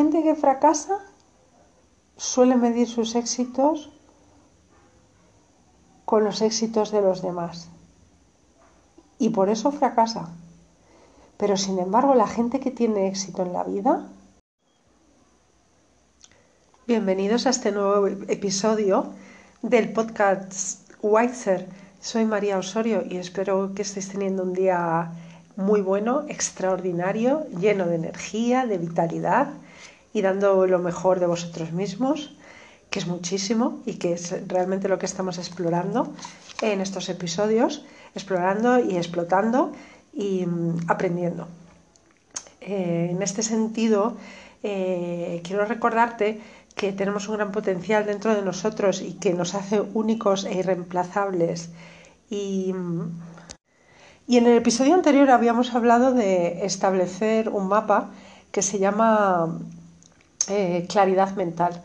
[0.00, 0.96] gente que fracasa
[2.16, 3.90] suele medir sus éxitos
[6.06, 7.68] con los éxitos de los demás.
[9.18, 10.30] Y por eso fracasa.
[11.36, 14.08] Pero sin embargo, la gente que tiene éxito en la vida...
[16.86, 19.12] Bienvenidos a este nuevo episodio
[19.60, 21.68] del podcast Wiser.
[22.00, 25.12] Soy María Osorio y espero que estéis teniendo un día
[25.56, 29.52] muy bueno, extraordinario, lleno de energía, de vitalidad
[30.12, 32.34] y dando lo mejor de vosotros mismos
[32.90, 36.12] que es muchísimo y que es realmente lo que estamos explorando
[36.60, 39.72] en estos episodios, explorando y explotando
[40.12, 41.46] y mm, aprendiendo.
[42.60, 44.16] Eh, en este sentido,
[44.62, 46.40] eh, quiero recordarte
[46.74, 51.70] que tenemos un gran potencial dentro de nosotros y que nos hace únicos e irreemplazables.
[52.28, 53.22] Y, mm,
[54.26, 58.10] y en el episodio anterior habíamos hablado de establecer un mapa
[58.52, 59.60] que se llama
[60.50, 61.80] eh, claridad mental.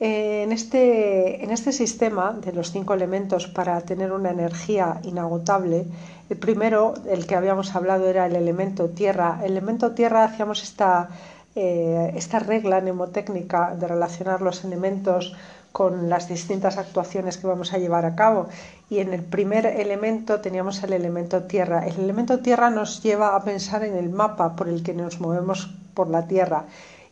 [0.00, 5.86] Eh, en, este, en este sistema de los cinco elementos para tener una energía inagotable,
[6.30, 9.40] el primero, el que habíamos hablado, era el elemento tierra.
[9.42, 11.08] El elemento tierra hacíamos esta,
[11.56, 15.34] eh, esta regla mnemotécnica de relacionar los elementos
[15.72, 18.48] con las distintas actuaciones que vamos a llevar a cabo.
[18.90, 21.86] Y en el primer elemento teníamos el elemento tierra.
[21.86, 25.70] El elemento tierra nos lleva a pensar en el mapa por el que nos movemos
[25.94, 26.66] por la tierra.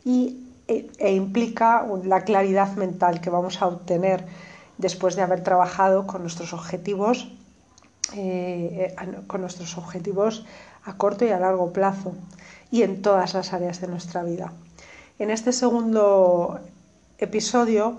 [0.05, 4.27] Y e, e, implica la claridad mental que vamos a obtener
[4.79, 7.29] después de haber trabajado con nuestros objetivos,
[8.15, 8.95] eh,
[9.27, 10.45] con nuestros objetivos
[10.85, 12.15] a corto y a largo plazo
[12.71, 14.53] y en todas las áreas de nuestra vida.
[15.19, 16.61] En este segundo
[17.19, 17.97] episodio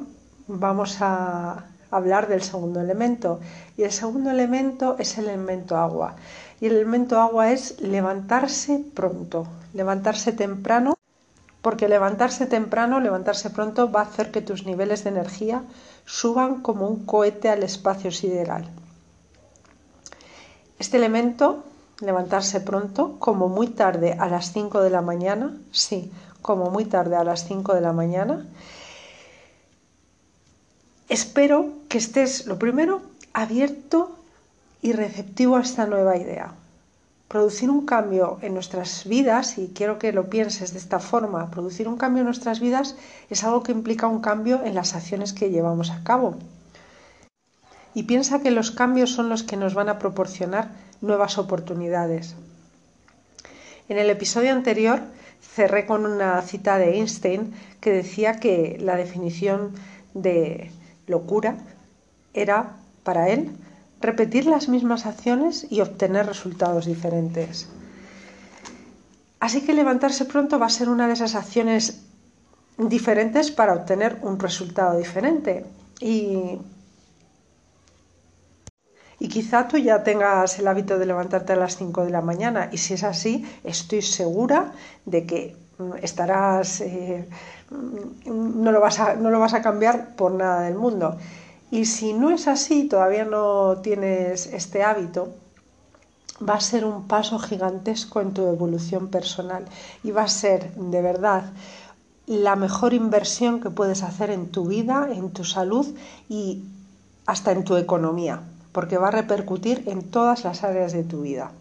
[0.47, 3.39] vamos a hablar del segundo elemento
[3.77, 6.15] y el segundo elemento es el elemento agua
[6.59, 10.96] y el elemento agua es levantarse pronto, levantarse temprano
[11.67, 15.63] porque levantarse temprano, levantarse pronto va a hacer que tus niveles de energía
[16.05, 18.69] suban como un cohete al espacio sideral.
[20.79, 21.65] Este elemento,
[21.99, 26.09] levantarse pronto, como muy tarde a las 5 de la mañana, sí,
[26.41, 28.47] como muy tarde a las 5 de la mañana,
[31.09, 33.01] espero que estés, lo primero,
[33.33, 34.15] abierto
[34.81, 36.53] y receptivo a esta nueva idea
[37.27, 41.87] producir un cambio en nuestras vidas, y quiero que lo pienses de esta forma, producir
[41.87, 42.95] un cambio en nuestras vidas
[43.29, 46.35] es algo que implica un cambio en las acciones que llevamos a cabo.
[47.93, 50.69] Y piensa que los cambios son los que nos van a proporcionar
[51.01, 52.35] nuevas oportunidades.
[53.89, 55.01] En el episodio anterior
[55.41, 59.73] cerré con una cita de Einstein que decía que la definición
[60.13, 60.71] de
[61.07, 61.57] locura
[62.33, 63.51] era para él
[63.99, 67.67] repetir las mismas acciones y obtener resultados diferentes.
[69.39, 72.01] Así que levantarse pronto va a ser una de esas acciones
[72.77, 75.65] diferentes para obtener un resultado diferente.
[75.99, 76.59] Y,
[79.29, 82.77] quizá tú ya tengas el hábito de levantarte a las 5 de la mañana y
[82.77, 84.71] si es así, estoy segura
[85.05, 87.27] de que mm, estarás, eh,
[87.69, 91.17] mm, no, lo vas a, no lo vas a cambiar por nada del mundo.
[91.69, 95.33] Y si no es así, todavía no tienes este hábito,
[96.47, 99.65] va a ser un paso gigantesco en tu evolución personal
[100.03, 101.51] y va a ser de verdad
[102.25, 105.87] la mejor inversión que puedes hacer en tu vida, en tu salud
[106.29, 106.63] y
[107.25, 108.41] hasta en tu economía,
[108.71, 111.51] porque va a repercutir en todas las áreas de tu vida.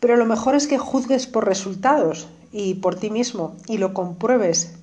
[0.00, 4.74] Pero lo mejor es que juzgues por resultados y por ti mismo y lo compruebes.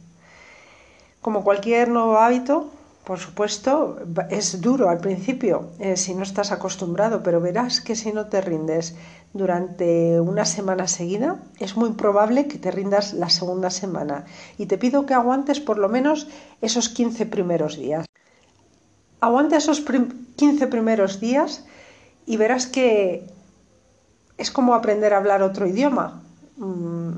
[1.22, 2.70] Como cualquier nuevo hábito,
[3.06, 4.00] por supuesto,
[4.32, 8.42] es duro al principio eh, si no estás acostumbrado, pero verás que si no te
[8.42, 8.96] rindes
[9.32, 14.26] durante una semana seguida, es muy probable que te rindas la segunda semana.
[14.58, 16.28] Y te pido que aguantes por lo menos
[16.62, 18.08] esos 15 primeros días.
[19.20, 19.84] Aguanta esos
[20.36, 21.64] 15 primeros días
[22.26, 23.30] y verás que
[24.38, 26.24] es como aprender a hablar otro idioma.
[26.58, 27.12] Mm,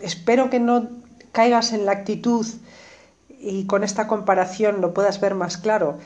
[0.00, 0.88] espero que no
[1.32, 2.46] caigas en la actitud
[3.44, 5.98] y con esta comparación lo puedas ver más claro,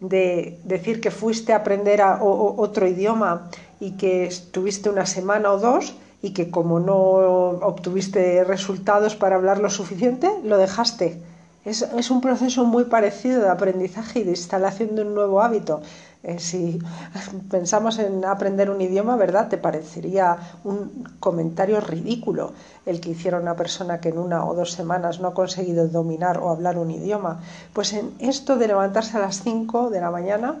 [0.00, 3.50] de decir que fuiste a aprender otro idioma
[3.80, 9.58] y que estuviste una semana o dos y que como no obtuviste resultados para hablar
[9.58, 11.20] lo suficiente, lo dejaste.
[11.64, 15.82] Es, es un proceso muy parecido de aprendizaje y de instalación de un nuevo hábito.
[16.24, 16.80] Eh, si
[17.50, 19.48] pensamos en aprender un idioma, ¿verdad?
[19.48, 22.52] Te parecería un comentario ridículo
[22.86, 26.38] el que hiciera una persona que en una o dos semanas no ha conseguido dominar
[26.38, 27.40] o hablar un idioma.
[27.72, 30.58] Pues en esto de levantarse a las 5 de la mañana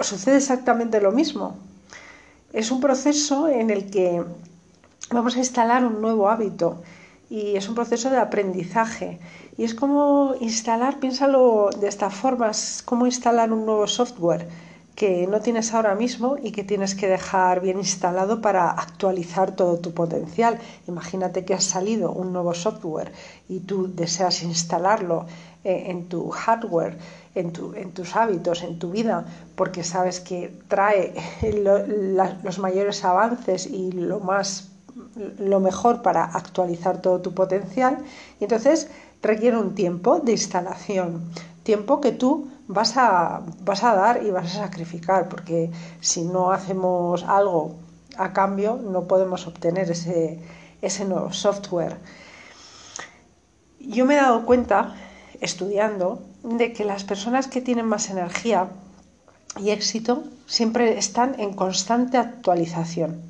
[0.00, 1.56] sucede exactamente lo mismo.
[2.52, 4.22] Es un proceso en el que
[5.10, 6.82] vamos a instalar un nuevo hábito
[7.30, 9.18] y es un proceso de aprendizaje.
[9.56, 14.48] Y es como instalar, piénsalo de esta forma, es como instalar un nuevo software
[14.98, 19.78] que no tienes ahora mismo y que tienes que dejar bien instalado para actualizar todo
[19.78, 20.58] tu potencial.
[20.88, 23.12] Imagínate que has salido un nuevo software
[23.48, 25.26] y tú deseas instalarlo
[25.62, 26.98] eh, en tu hardware,
[27.36, 29.24] en, tus hábitos, en tu vida,
[29.54, 31.14] porque sabes que trae
[32.42, 34.72] los mayores avances y lo más
[35.38, 37.98] lo mejor para actualizar todo tu potencial
[38.40, 38.88] y entonces
[39.22, 41.30] requiere un tiempo de instalación,
[41.62, 46.52] tiempo que tú vas a, vas a dar y vas a sacrificar, porque si no
[46.52, 47.76] hacemos algo
[48.16, 50.40] a cambio no podemos obtener ese,
[50.82, 51.96] ese nuevo software.
[53.80, 54.96] Yo me he dado cuenta,
[55.40, 58.68] estudiando, de que las personas que tienen más energía
[59.56, 63.27] y éxito siempre están en constante actualización.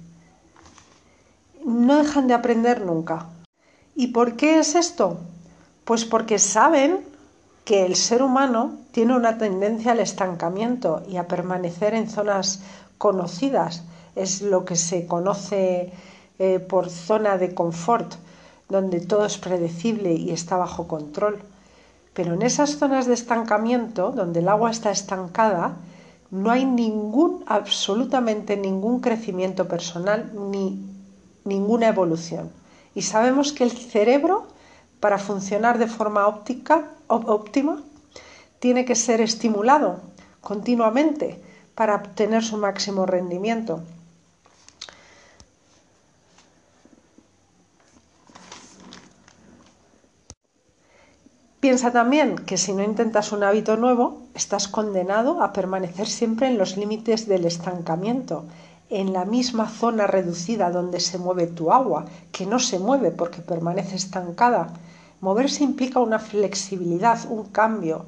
[1.68, 3.26] No dejan de aprender nunca.
[3.94, 5.18] ¿Y por qué es esto?
[5.84, 7.04] Pues porque saben
[7.66, 12.62] que el ser humano tiene una tendencia al estancamiento y a permanecer en zonas
[12.96, 13.82] conocidas.
[14.16, 15.92] Es lo que se conoce
[16.38, 18.14] eh, por zona de confort,
[18.70, 21.38] donde todo es predecible y está bajo control.
[22.14, 25.76] Pero en esas zonas de estancamiento, donde el agua está estancada,
[26.30, 30.96] no hay ningún, absolutamente ningún crecimiento personal ni
[31.48, 32.50] ninguna evolución.
[32.94, 34.46] Y sabemos que el cerebro
[35.00, 37.82] para funcionar de forma óptica, óptima,
[38.58, 40.00] tiene que ser estimulado
[40.40, 41.40] continuamente
[41.74, 43.82] para obtener su máximo rendimiento.
[51.60, 56.56] Piensa también que si no intentas un hábito nuevo, estás condenado a permanecer siempre en
[56.56, 58.44] los límites del estancamiento,
[58.90, 63.40] en la misma zona reducida donde se mueve tu agua, que no se mueve porque
[63.40, 64.72] permanece estancada
[65.20, 68.04] Moverse implica una flexibilidad, un cambio,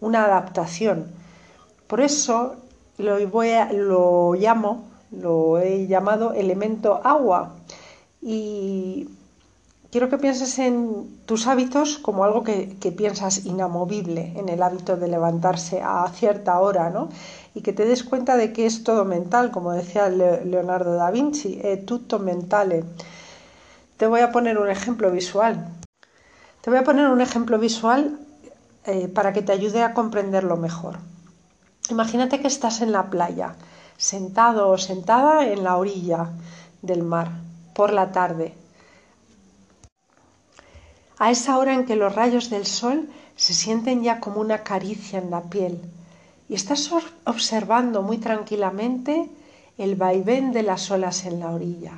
[0.00, 1.08] una adaptación.
[1.86, 2.56] Por eso
[2.96, 7.52] lo, lo llamo, lo he llamado elemento agua.
[8.22, 9.08] Y
[9.90, 15.08] quiero que pienses en tus hábitos como algo que, piensas inamovible, en el hábito de
[15.08, 17.10] levantarse a cierta hora, ¿no?
[17.54, 21.60] Y que te des cuenta de que es todo mental, como decía Leonardo da Vinci,
[21.62, 22.84] es tutto mentale.
[23.96, 25.68] Te voy a poner un ejemplo visual.
[26.60, 28.18] Te voy a poner un ejemplo visual
[28.84, 30.98] eh, para que te ayude a comprenderlo mejor.
[31.90, 33.54] Imagínate que estás en la playa,
[33.98, 36.30] sentado o sentada en la orilla
[36.82, 37.30] del mar,
[37.72, 38.54] por la tarde.
[41.18, 45.20] A esa hora en que los rayos del sol se sienten ya como una caricia
[45.20, 45.80] en la piel
[46.54, 46.90] estás
[47.24, 49.30] observando muy tranquilamente
[49.78, 51.92] el vaivén de las olas en la orilla.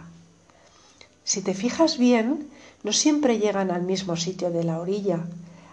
[1.24, 2.48] Si te fijas bien,
[2.82, 5.24] no siempre llegan al mismo sitio de la orilla.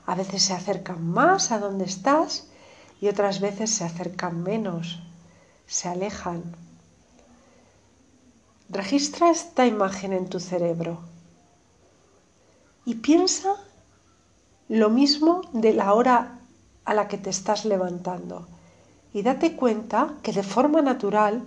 [0.05, 2.47] A veces se acercan más a donde estás
[2.99, 4.99] y otras veces se acercan menos,
[5.67, 6.43] se alejan.
[8.69, 11.01] Registra esta imagen en tu cerebro
[12.85, 13.55] y piensa
[14.67, 16.39] lo mismo de la hora
[16.85, 18.47] a la que te estás levantando
[19.13, 21.43] y date cuenta que de forma natural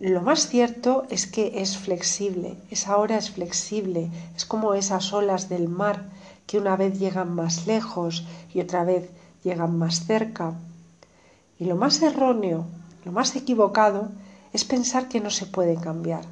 [0.00, 5.48] lo más cierto es que es flexible, esa hora es flexible, es como esas olas
[5.48, 6.02] del mar
[6.48, 9.08] que una vez llegan más lejos y otra vez
[9.44, 10.54] llegan más cerca.
[11.60, 12.66] Y lo más erróneo,
[13.04, 14.08] lo más equivocado,
[14.52, 16.24] es pensar que no se puede cambiar.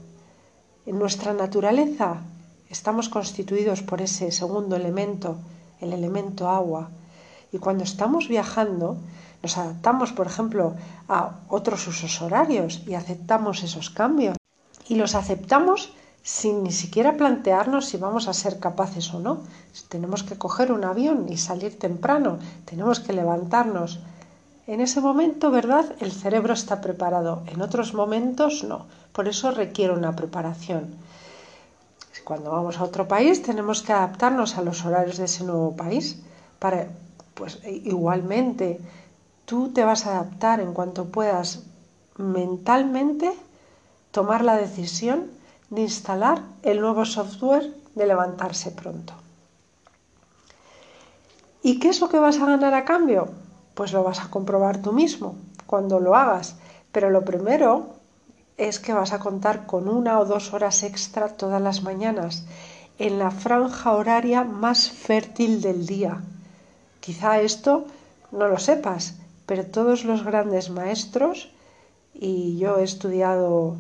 [0.85, 2.17] En nuestra naturaleza
[2.69, 5.37] estamos constituidos por ese segundo elemento,
[5.81, 6.91] el elemento agua.
[7.53, 8.97] Y cuando estamos viajando,
[9.43, 10.75] nos adaptamos, por ejemplo,
[11.09, 14.37] a otros usos horarios y aceptamos esos cambios.
[14.89, 19.43] Y los aceptamos sin ni siquiera plantearnos si vamos a ser capaces o no.
[19.89, 24.01] Tenemos que coger un avión y salir temprano, tenemos que levantarnos.
[24.69, 25.97] En ese momento, ¿verdad?
[25.99, 28.87] El cerebro está preparado, en otros momentos no.
[29.13, 30.95] Por eso requiere una preparación.
[32.25, 36.23] Cuando vamos a otro país tenemos que adaptarnos a los horarios de ese nuevo país.
[36.61, 36.87] Para,
[37.35, 38.81] pues igualmente
[39.53, 41.65] tú te vas a adaptar en cuanto puedas
[42.17, 43.31] mentalmente
[44.11, 45.27] tomar la decisión
[45.69, 49.13] de instalar el nuevo software de levantarse pronto.
[51.63, 53.29] ¿Y qué es lo que vas a ganar a cambio?
[53.75, 55.35] Pues lo vas a comprobar tú mismo
[55.67, 56.57] cuando lo hagas.
[56.91, 57.89] Pero lo primero
[58.57, 62.47] es que vas a contar con una o dos horas extra todas las mañanas
[62.99, 66.23] en la franja horaria más fértil del día.
[67.01, 67.85] Quizá esto
[68.31, 71.51] no lo sepas, pero todos los grandes maestros,
[72.15, 73.77] y yo he estudiado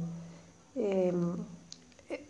[0.75, 1.37] em,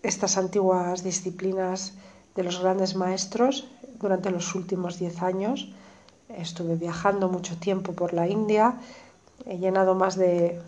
[0.03, 1.95] estas antiguas disciplinas
[2.35, 3.69] de los grandes maestros
[4.01, 5.73] durante los últimos diez años.
[6.29, 8.81] Estuve viajando mucho tiempo por la India,
[9.47, 10.61] he llenado más de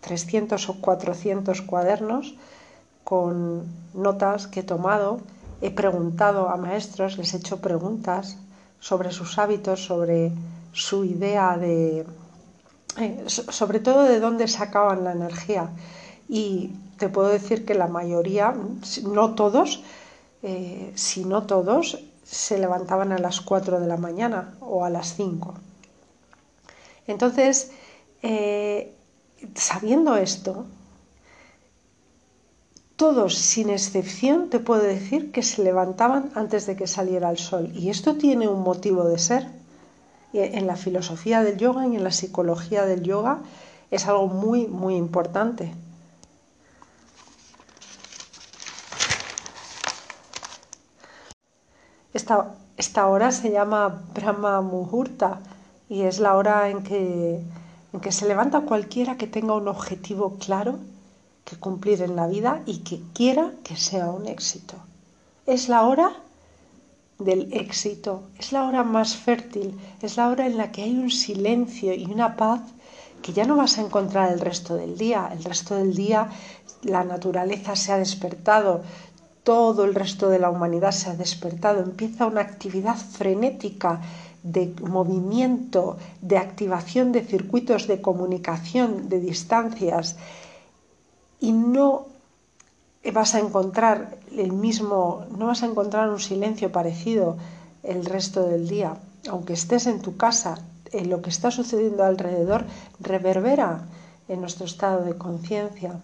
[0.00, 2.34] 300 o 400 cuadernos
[3.04, 5.20] con notas que he tomado,
[5.60, 8.36] he preguntado a maestros, les he hecho preguntas
[8.80, 10.32] sobre sus hábitos, sobre
[10.78, 12.06] su idea de,
[12.98, 15.70] eh, sobre todo de dónde sacaban la energía.
[16.28, 18.54] Y te puedo decir que la mayoría,
[19.04, 19.82] no todos,
[20.42, 25.14] eh, si no todos, se levantaban a las 4 de la mañana o a las
[25.16, 25.54] 5.
[27.06, 27.72] Entonces,
[28.22, 28.94] eh,
[29.54, 30.66] sabiendo esto,
[32.96, 37.72] todos, sin excepción, te puedo decir que se levantaban antes de que saliera el sol.
[37.74, 39.57] Y esto tiene un motivo de ser.
[40.32, 43.38] En la filosofía del yoga y en la psicología del yoga
[43.90, 45.72] es algo muy, muy importante.
[52.12, 55.40] Esta, esta hora se llama Brahma Muhurta
[55.88, 57.42] y es la hora en que,
[57.92, 60.78] en que se levanta cualquiera que tenga un objetivo claro
[61.44, 64.74] que cumplir en la vida y que quiera que sea un éxito.
[65.46, 66.12] Es la hora
[67.18, 71.10] del éxito, es la hora más fértil, es la hora en la que hay un
[71.10, 72.60] silencio y una paz
[73.22, 75.28] que ya no vas a encontrar el resto del día.
[75.32, 76.28] El resto del día
[76.82, 78.82] la naturaleza se ha despertado,
[79.42, 84.00] todo el resto de la humanidad se ha despertado, empieza una actividad frenética
[84.42, 90.16] de movimiento, de activación de circuitos de comunicación, de distancias,
[91.40, 92.06] y no
[93.12, 97.36] vas a encontrar el mismo, no vas a encontrar un silencio parecido
[97.82, 98.96] el resto del día.
[99.28, 100.58] Aunque estés en tu casa,
[100.92, 102.64] en lo que está sucediendo alrededor
[103.00, 103.82] reverbera
[104.28, 106.00] en nuestro estado de conciencia.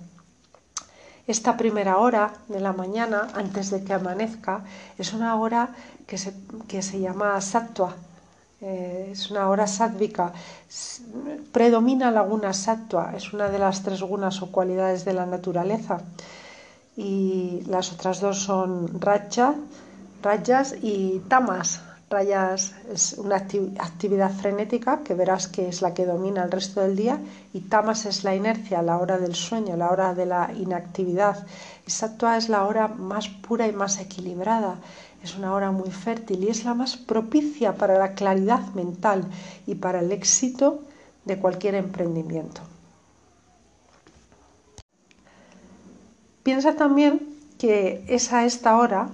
[1.27, 4.65] Esta primera hora de la mañana, antes de que amanezca,
[4.99, 5.71] es una hora
[6.07, 6.35] que se,
[6.69, 7.95] que se llama sattva,
[8.61, 10.33] eh, es una hora sádvica.
[11.53, 16.01] Predomina la guna sattva, es una de las tres gunas o cualidades de la naturaleza.
[16.97, 19.55] Y las otras dos son raja,
[20.23, 26.45] rayas y tamas, Rayas es una actividad frenética que verás que es la que domina
[26.45, 27.19] el resto del día
[27.53, 31.47] y tamas es la inercia, la hora del sueño, la hora de la inactividad.
[31.87, 34.77] Y es la hora más pura y más equilibrada.
[35.23, 39.25] Es una hora muy fértil y es la más propicia para la claridad mental
[39.67, 40.83] y para el éxito
[41.25, 42.61] de cualquier emprendimiento.
[46.45, 47.27] Piensa también
[47.59, 49.09] que es a esta hora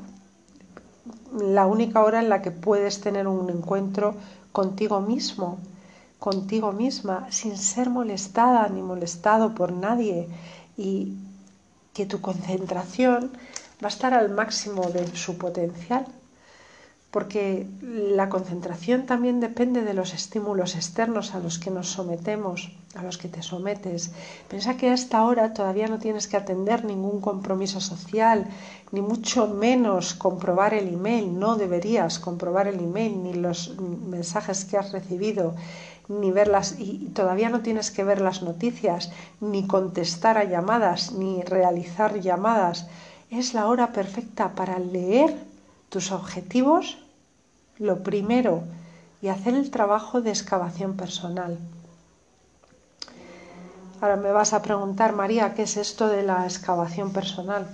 [1.41, 4.17] la única hora en la que puedes tener un encuentro
[4.51, 5.59] contigo mismo,
[6.19, 10.29] contigo misma, sin ser molestada ni molestado por nadie
[10.77, 11.15] y
[11.95, 13.31] que tu concentración
[13.83, 16.07] va a estar al máximo de su potencial
[17.11, 23.03] porque la concentración también depende de los estímulos externos a los que nos sometemos, a
[23.03, 24.13] los que te sometes.
[24.49, 28.47] Piensa que a esta hora todavía no tienes que atender ningún compromiso social,
[28.93, 34.79] ni mucho menos comprobar el email, no deberías comprobar el email ni los mensajes que
[34.79, 35.57] has recibido,
[36.09, 41.43] ni verlas y todavía no tienes que ver las noticias, ni contestar a llamadas, ni
[41.43, 42.87] realizar llamadas.
[43.31, 45.50] Es la hora perfecta para leer
[45.91, 46.97] tus objetivos,
[47.79, 48.63] lo primero,
[49.21, 51.59] y hacer el trabajo de excavación personal.
[54.01, 57.67] Ahora me vas a preguntar, María, ¿qué es esto de la excavación personal?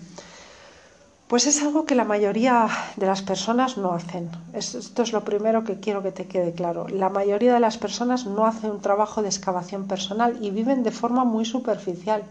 [1.28, 4.30] Pues es algo que la mayoría de las personas no hacen.
[4.52, 6.88] Esto es lo primero que quiero que te quede claro.
[6.88, 10.92] La mayoría de las personas no hacen un trabajo de excavación personal y viven de
[10.92, 12.22] forma muy superficial.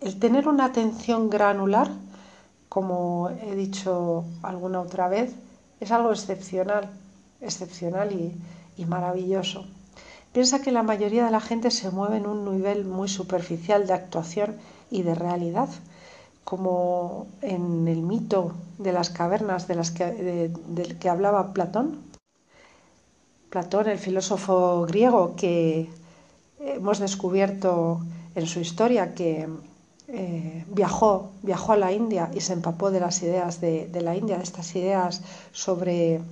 [0.00, 1.90] El tener una atención granular
[2.68, 5.34] como he dicho alguna otra vez,
[5.80, 6.90] es algo excepcional,
[7.40, 9.66] excepcional y, maravilloso.
[10.32, 13.94] Piensa que la mayoría de la gente se mueve en un nivel muy superficial de
[13.94, 14.56] actuación
[14.90, 15.68] y de realidad,
[16.44, 21.98] como en el mito de las cavernas de las que, del que hablaba Platón.
[23.50, 25.90] Platón, el filósofo griego que
[26.60, 28.00] hemos descubierto
[28.34, 29.48] en su historia que
[30.08, 34.38] eh, viajó, viajó a la India y se empapó de las ideas de, la India,
[34.38, 35.20] de estas ideas
[35.52, 36.22] sobre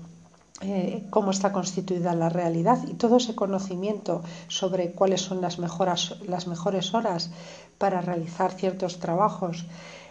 [0.62, 6.46] eh, cómo está constituida la realidad y todo ese conocimiento sobre cuáles son las, las
[6.46, 7.30] mejores horas
[7.76, 9.66] para realizar ciertos trabajos.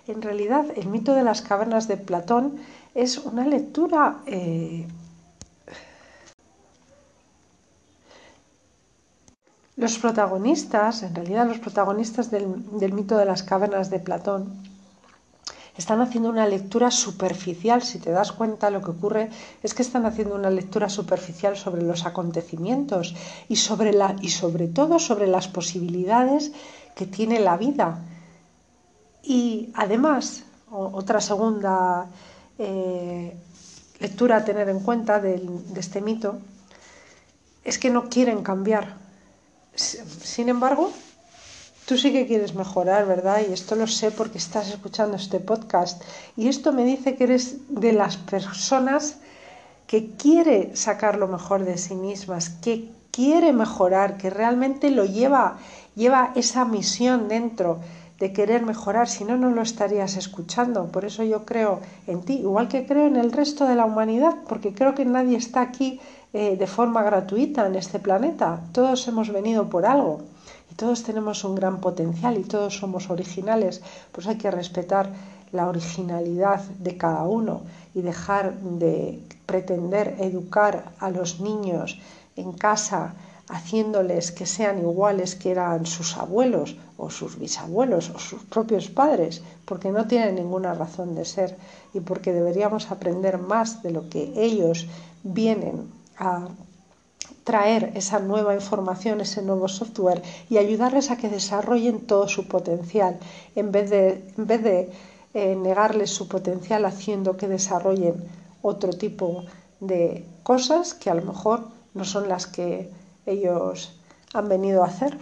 [0.07, 2.57] En realidad, el mito de las cavernas de Platón
[2.93, 4.86] es una lectura eh,
[9.77, 12.48] Los protagonistas, en realidad los protagonistas del,
[12.94, 14.53] mito de las cavernas de Platón,
[15.77, 17.82] están haciendo una lectura superficial.
[17.82, 19.29] Si te das cuenta, lo que ocurre
[19.62, 23.15] es que están haciendo una lectura superficial sobre los acontecimientos
[23.50, 26.53] y sobre, la, y sobre todo sobre las posibilidades
[26.96, 28.00] que tiene la vida.
[29.24, 32.08] Y además, otra segunda
[32.58, 33.36] eh,
[34.00, 36.39] lectura a tener en cuenta de este mito
[37.65, 39.04] es que no quieren cambiar.
[39.75, 40.91] Sin embargo,
[41.86, 43.41] tú sí que quieres mejorar, ¿verdad?
[43.48, 46.01] Y esto lo sé porque estás escuchando este podcast.
[46.36, 49.17] Y esto me dice que eres de las personas
[49.88, 55.58] que quiere sacar lo mejor de sí mismas, que quiere mejorar, que realmente lo lleva,
[55.96, 57.79] lleva esa misión dentro
[58.19, 60.86] de querer mejorar, si no, no lo estarías escuchando.
[60.91, 64.36] Por eso yo creo en ti, igual que creo en el resto de la humanidad,
[64.48, 66.00] porque creo que nadie está aquí
[66.34, 68.62] eh, de forma gratuita en este planeta.
[68.72, 70.22] Todos hemos venido por algo
[70.72, 73.81] y todos tenemos un gran potencial y todos somos originales.
[74.12, 75.12] Pues hay que respetar
[75.51, 77.62] la originalidad de cada uno
[77.93, 82.00] y dejar de pretender educar a los niños
[82.36, 83.13] en casa
[83.47, 89.43] haciéndoles que sean iguales que eran sus abuelos o sus bisabuelos o sus propios padres,
[89.65, 91.57] porque no tienen ninguna razón de ser
[91.93, 94.87] y porque deberíamos aprender más de lo que ellos
[95.23, 96.47] vienen a
[97.43, 103.19] traer esa nueva información, ese nuevo software y ayudarles a que desarrollen todo su potencial
[103.55, 104.91] en vez de, en vez de
[105.35, 108.15] eh, negarles su potencial haciendo que desarrollen
[108.61, 109.43] otro tipo
[109.79, 112.89] de cosas que a lo mejor no son las que
[113.25, 113.98] ellos
[114.34, 115.17] han venido a hacer.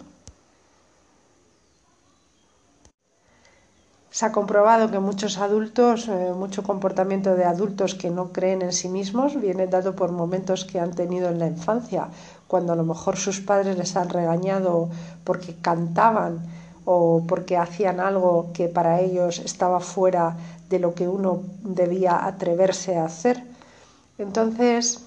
[4.12, 8.72] Se ha comprobado que muchos adultos, eh, mucho comportamiento de adultos que no creen en
[8.72, 12.10] sí mismos viene dado por momentos que han tenido en la infancia,
[12.48, 14.90] cuando a lo mejor sus padres les han regañado
[15.24, 16.46] porque cantaban
[16.86, 20.38] o porque hacían algo que para ellos estaba fuera
[20.70, 23.44] de lo que uno debía atreverse a hacer.
[24.20, 25.04] Entonces,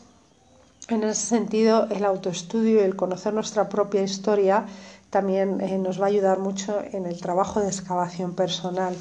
[0.88, 4.66] en ese sentido, el autoestudio y el conocer nuestra propia historia
[5.10, 8.94] también eh, nos va a ayudar mucho en el trabajo de excavación personal.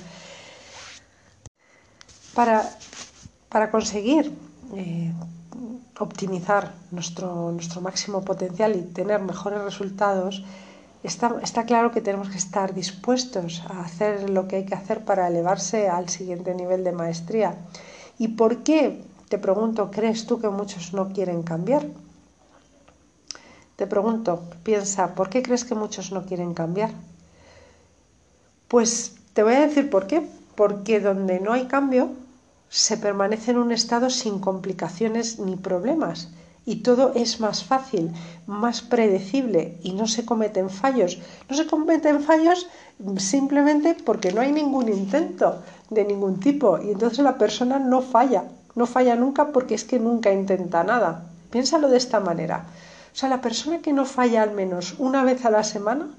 [2.34, 4.34] Para, conseguir
[4.76, 5.14] eh,
[6.00, 10.44] optimizar nuestro, nuestro máximo potencial y tener mejores resultados,
[11.04, 15.06] está, está, claro que tenemos que estar dispuestos a hacer lo que hay que hacer
[15.06, 17.56] para elevarse al siguiente nivel de maestría.
[18.18, 19.02] ¿Y por qué
[19.36, 21.86] te pregunto, ¿crees tú que muchos no quieren cambiar?
[23.76, 26.92] Te pregunto, piensa, ¿por qué crees que muchos no quieren cambiar?
[28.70, 30.26] Pues te voy a decir por qué.
[30.56, 32.12] Porque donde no hay cambio,
[32.70, 36.30] se permanece en un estado sin complicaciones ni problemas
[36.66, 38.12] y todo es más fácil,
[38.48, 41.20] más predecible y no se cometen fallos.
[41.50, 42.68] No se cometen fallos
[43.18, 48.46] simplemente porque no hay ningún intento de ningún tipo y entonces la persona no falla.
[48.76, 51.24] No falla nunca porque es que nunca intenta nada.
[51.50, 52.66] Piénsalo de esta manera.
[53.14, 56.10] O sea, la persona que no falla al menos una vez a la semana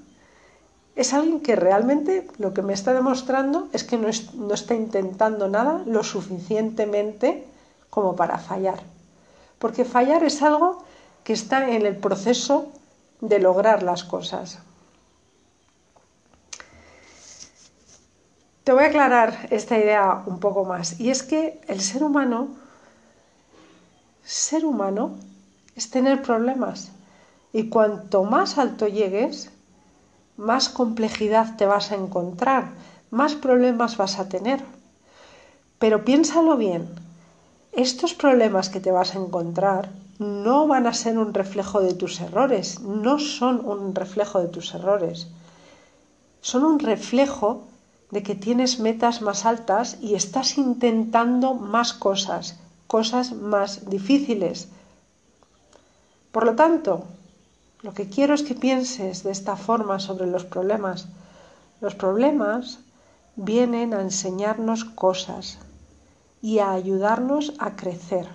[0.95, 5.47] es alguien que realmente lo que me está demostrando es que no, no está intentando
[5.47, 7.45] nada lo suficientemente
[7.91, 8.79] como para fallar.
[9.59, 10.83] Porque fallar es algo
[11.23, 12.71] que está en el proceso
[13.21, 14.59] de lograr las cosas.
[18.67, 20.99] Te voy a aclarar esta idea un poco más.
[20.99, 22.49] Y es que el ser humano,
[24.25, 25.15] ser humano
[25.77, 26.91] es tener problemas.
[27.53, 29.51] Y cuanto más alto llegues,
[30.35, 32.71] más complejidad te vas a encontrar,
[33.09, 34.61] más problemas vas a tener.
[35.79, 36.89] Pero piénsalo bien,
[37.71, 42.19] estos problemas que te vas a encontrar no van a ser un reflejo de tus
[42.19, 45.27] errores, no son un reflejo de tus errores,
[46.41, 47.63] son un reflejo
[48.11, 54.69] de que tienes metas más altas y estás intentando más cosas, cosas más difíciles.
[56.31, 57.05] Por lo tanto,
[57.81, 61.07] lo que quiero es que pienses de esta forma sobre los problemas.
[61.81, 62.79] Los problemas
[63.35, 65.59] vienen a enseñarnos cosas
[66.41, 68.27] y a ayudarnos a crecer.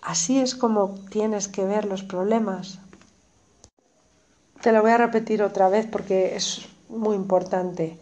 [0.00, 2.78] Así es como tienes que ver los problemas.
[4.60, 7.98] Te lo voy a repetir otra vez porque es muy importante.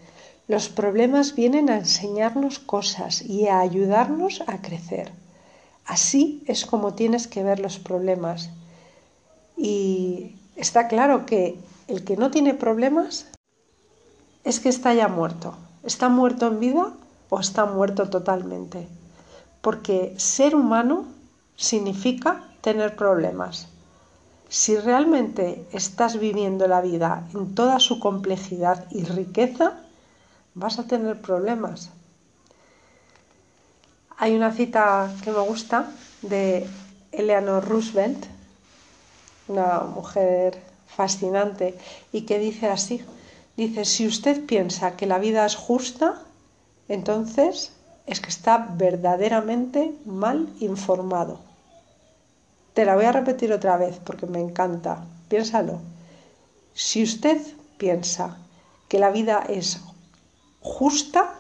[0.51, 5.13] Los problemas vienen a enseñarnos cosas y a ayudarnos a crecer.
[5.87, 8.51] Así es como tienes que ver los problemas.
[9.57, 13.27] Y está claro que el que no tiene problemas
[14.43, 15.55] es que está ya muerto.
[15.85, 16.95] ¿Está muerto en vida
[17.29, 18.89] o está muerto totalmente?
[19.61, 21.05] Porque ser humano
[21.55, 23.69] significa tener problemas.
[24.49, 29.85] Si realmente estás viviendo la vida en toda su complejidad y riqueza,
[30.55, 31.91] vas a tener problemas.
[34.17, 35.91] Hay una cita que me gusta
[36.23, 36.67] de
[37.13, 38.27] Eleanor Roosevelt,
[39.49, 41.77] una mujer fascinante,
[42.13, 43.03] y que dice así,
[43.57, 46.23] dice, si usted piensa que la vida es justa,
[46.89, 47.73] entonces
[48.07, 51.39] es que está verdaderamente mal informado.
[52.75, 55.05] Te la voy a repetir otra vez porque me encanta.
[55.29, 55.81] Piénsalo.
[56.75, 57.41] Si usted
[57.79, 58.37] piensa
[58.89, 59.81] que la vida es
[60.61, 61.35] justa,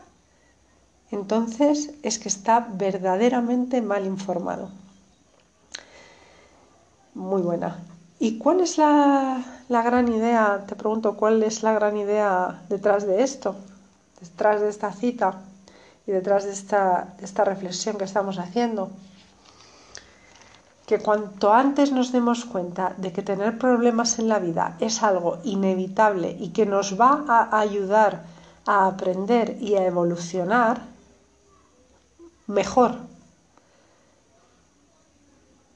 [1.11, 4.71] entonces es que está verdaderamente mal informado.
[7.15, 7.79] Muy buena.
[8.19, 10.65] ¿Y cuál es la, gran idea?
[10.67, 13.57] Te pregunto, ¿cuál es la gran idea detrás de esto?
[14.21, 15.41] Detrás de esta cita
[16.07, 18.91] y detrás de esta, de esta reflexión que estamos haciendo.
[20.87, 25.39] Que cuanto antes nos demos cuenta de que tener problemas en la vida es algo
[25.45, 28.23] inevitable y que nos va a ayudar
[28.71, 30.83] a aprender y a evolucionar,
[32.47, 32.93] mejor.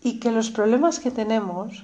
[0.01, 1.83] Y que los problemas que tenemos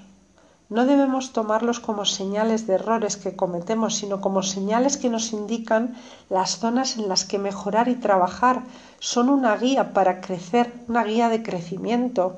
[0.68, 5.96] no debemos tomarlos como señales de errores que cometemos, sino como señales que nos indican
[6.29, 8.62] las zonas en las que mejorar y trabajar.
[9.01, 12.37] Son una guía para crecer, una guía de crecimiento.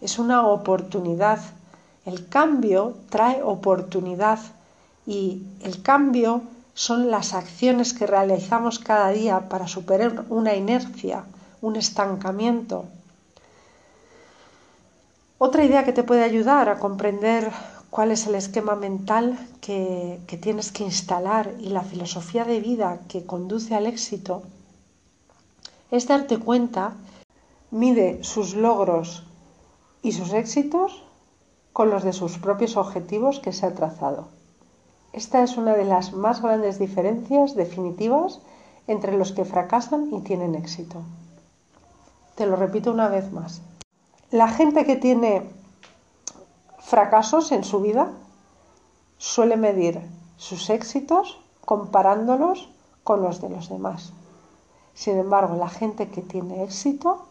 [0.00, 1.40] Es una oportunidad.
[2.04, 4.38] El cambio trae oportunidad
[5.04, 6.42] y el cambio
[6.78, 11.24] son las acciones que realizamos cada día para superar una inercia,
[11.60, 12.84] un estancamiento.
[15.38, 17.50] Otra idea que te puede ayudar a comprender
[17.90, 23.26] cuál es el esquema mental que, tienes que instalar y la filosofía de vida que
[23.26, 24.44] conduce al éxito
[25.90, 26.92] es darte cuenta,
[27.72, 29.24] mide sus logros
[30.00, 31.02] y sus éxitos
[31.72, 34.37] con los de sus propios objetivos que se ha trazado.
[35.12, 38.40] Esta es una de las más grandes diferencias definitivas
[38.86, 41.02] entre los que fracasan y tienen éxito.
[42.34, 43.62] Te lo repito una vez más.
[44.30, 45.42] La gente que tiene
[46.78, 48.12] fracasos en su vida
[49.16, 50.00] suele medir
[50.36, 52.68] sus éxitos comparándolos
[53.04, 54.12] con los de los demás.
[54.94, 57.26] Sin embargo, la gente que tiene éxito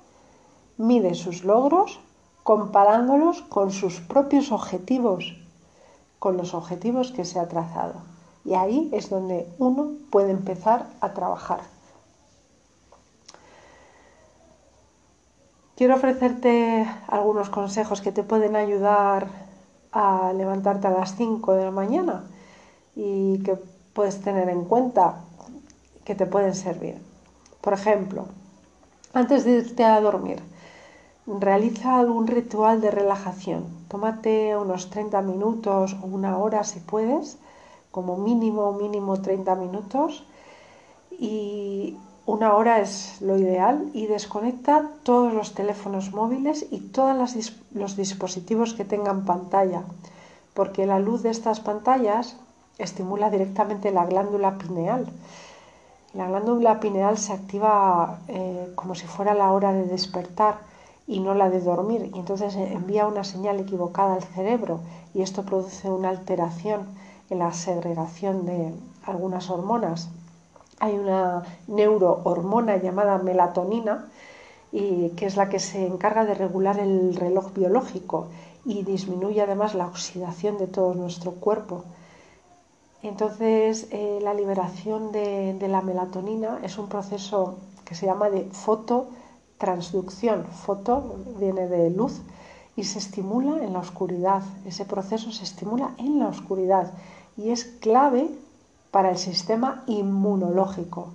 [0.78, 2.00] mide sus logros
[2.44, 5.36] comparándolos con sus propios objetivos,
[6.20, 7.96] con los objetivos que se ha trazado.
[8.46, 11.60] Y ahí es donde uno puede empezar a trabajar.
[15.76, 19.28] Quiero ofrecerte algunos consejos que te pueden ayudar
[19.92, 22.24] a levantarte a las 5 de la mañana
[22.96, 23.60] y que
[23.94, 25.22] puedes tener en cuenta
[26.04, 27.00] que te pueden servir.
[27.62, 28.26] Por ejemplo,
[29.14, 30.42] antes de irte a dormir,
[31.28, 33.66] realiza algún ritual de relajación.
[33.90, 37.38] Tómate unos 30 minutos o una hora si puedes,
[37.92, 40.24] como mínimo, mínimo 30 minutos
[41.12, 47.16] y una hora es lo ideal y desconecta todos los teléfonos móviles y todos
[47.72, 49.84] los dispositivos que tengan pantalla,
[50.54, 52.38] porque la luz de estas pantallas
[52.78, 55.08] estimula directamente la glándula pineal.
[56.14, 60.60] La glándula pineal se activa eh, como si fuera la hora de despertar
[61.08, 64.82] y no la de dormir, y entonces envía una señal equivocada al cerebro
[65.14, 66.82] y esto produce una alteración
[67.30, 68.74] en la segregación de
[69.06, 70.10] algunas hormonas
[70.80, 74.10] hay una neurohormona llamada melatonina
[74.72, 78.28] y que es la que se encarga de regular el reloj biológico
[78.66, 81.84] y disminuye además la oxidación de todo nuestro cuerpo.
[83.02, 88.50] Entonces, eh, la liberación de, la melatonina es un proceso que se llama de
[89.58, 90.46] fototransducción.
[90.46, 92.22] Foto viene de luz
[92.76, 94.44] y se estimula en la oscuridad.
[94.66, 96.94] Ese proceso se estimula en la oscuridad
[97.36, 98.30] y es clave
[98.92, 101.10] para el sistema inmunológico.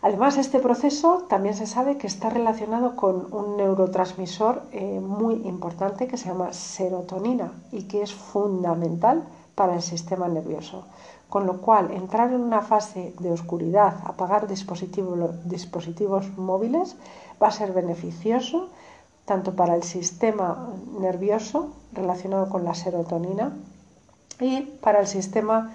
[0.00, 6.06] Además, este proceso también se sabe que está relacionado con un neurotransmisor eh, muy importante
[6.06, 9.24] que se llama serotonina y que es fundamental
[9.56, 10.84] para el sistema nervioso.
[11.28, 16.96] Con lo cual, entrar en una fase de oscuridad, apagar dispositivos móviles,
[17.42, 18.70] va a ser beneficioso
[19.26, 23.52] tanto para el sistema nervioso relacionado con la serotonina
[24.40, 25.74] y para el sistema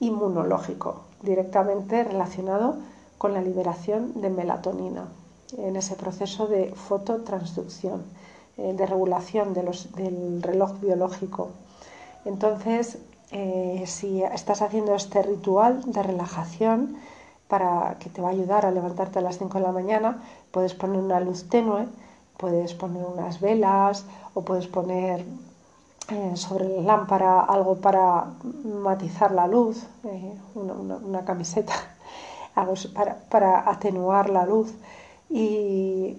[0.00, 2.76] inmunológico, directamente relacionado
[3.16, 5.06] con la liberación de melatonina
[5.56, 8.02] en ese proceso de fototransducción,
[8.56, 11.50] eh, de regulación del reloj biológico.
[12.24, 12.98] Entonces,
[13.30, 16.96] eh, si estás haciendo este ritual de relajación
[17.48, 20.74] para que te va a ayudar a levantarte a las 5 de la mañana, puedes
[20.74, 21.86] poner una luz tenue,
[22.36, 25.24] puedes poner unas velas o puedes poner
[26.10, 28.28] eh, sobre la lámpara algo para
[28.64, 31.74] matizar la luz, eh, una, camiseta,
[32.54, 32.74] algo
[33.28, 34.72] para, atenuar la luz.
[35.28, 36.16] Y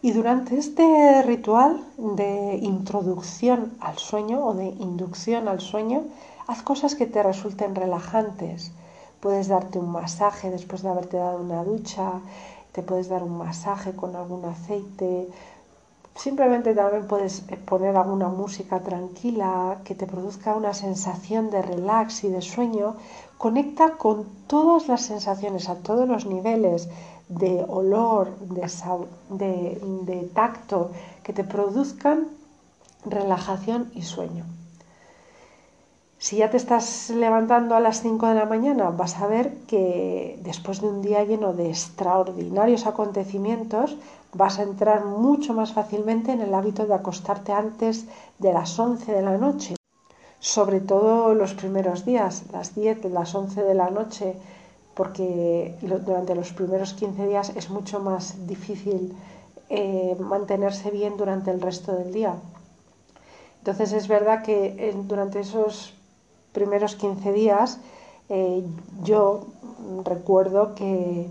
[0.00, 6.04] Y durante este ritual de introducción al sueño o de inducción al sueño,
[6.46, 8.70] haz cosas que te resulten relajantes.
[9.18, 12.12] Puedes darte un masaje después de haberte dado una ducha,
[12.70, 15.28] te puedes dar un masaje con algún aceite,
[16.14, 22.28] simplemente también puedes poner alguna música tranquila que te produzca una sensación de relax y
[22.28, 22.94] de sueño.
[23.36, 26.88] Conecta con todas las sensaciones a todos los niveles
[27.28, 30.90] de olor, de, de, tacto,
[31.22, 32.28] que te produzcan
[33.04, 34.44] relajación y sueño.
[36.18, 40.38] Si ya te estás levantando a las 5 de la mañana, vas a ver que
[40.42, 43.96] después de un día lleno de extraordinarios acontecimientos,
[44.32, 48.06] vas a entrar mucho más fácilmente en el hábito de acostarte antes
[48.38, 49.76] de las 11 de la noche.
[50.40, 54.36] Sobre todo los primeros días, las 10, las 11 de la noche,
[54.98, 59.14] porque durante los primeros 15 días es mucho más difícil
[59.70, 62.34] eh, mantenerse bien durante el resto del día.
[63.60, 65.94] Entonces es verdad que durante esos
[66.52, 67.78] primeros 15 días
[68.28, 68.64] eh,
[69.04, 69.46] yo
[70.04, 71.28] recuerdo que,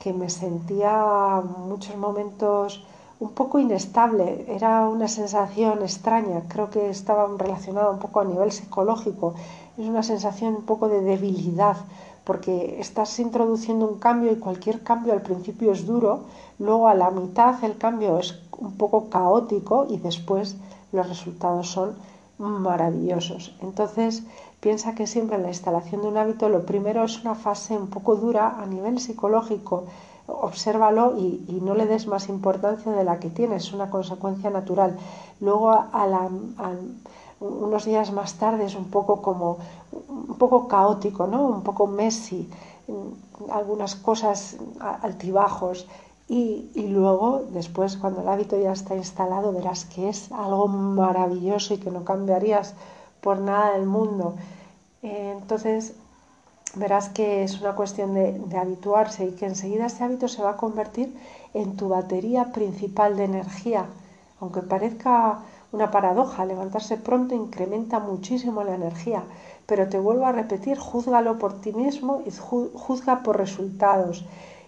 [0.00, 2.84] que me sentía muchos momentos
[3.20, 8.50] un poco inestable, era una sensación extraña, creo que estaba relacionada un poco a nivel
[8.50, 9.34] psicológico,
[9.78, 11.76] es una sensación un poco de debilidad,
[12.24, 16.24] porque estás introduciendo un cambio y cualquier cambio al principio es duro,
[16.58, 20.56] luego a la mitad el cambio es un poco caótico y después
[20.92, 21.94] los resultados son
[22.38, 23.54] maravillosos.
[23.60, 24.22] Entonces,
[24.60, 27.88] piensa que siempre en la instalación de un hábito lo primero es una fase un
[27.88, 29.84] poco dura a nivel psicológico.
[30.26, 34.96] Obsérvalo y, no le des más importancia de la que tienes, es una consecuencia natural.
[35.40, 36.30] Luego, a la,
[37.44, 39.58] unos días más tarde es un poco como
[39.92, 41.46] un poco caótico, ¿no?
[41.46, 42.48] Un poco messy,
[43.50, 45.86] algunas cosas altibajos
[46.28, 51.74] y, y, luego después cuando el hábito ya está instalado verás que es algo maravilloso
[51.74, 52.74] y que no cambiarías
[53.20, 54.34] por nada del mundo.
[55.02, 55.94] Eh, entonces
[56.76, 60.50] verás que es una cuestión de, de habituarse y que enseguida este hábito se va
[60.50, 61.14] a convertir
[61.52, 63.86] en tu batería principal de energía.
[64.40, 65.40] Aunque parezca
[65.74, 69.24] una paradoja, levantarse pronto incrementa muchísimo la energía,
[69.66, 74.24] pero te vuelvo a repetir, júzgalo por ti mismo y juzga por resultados.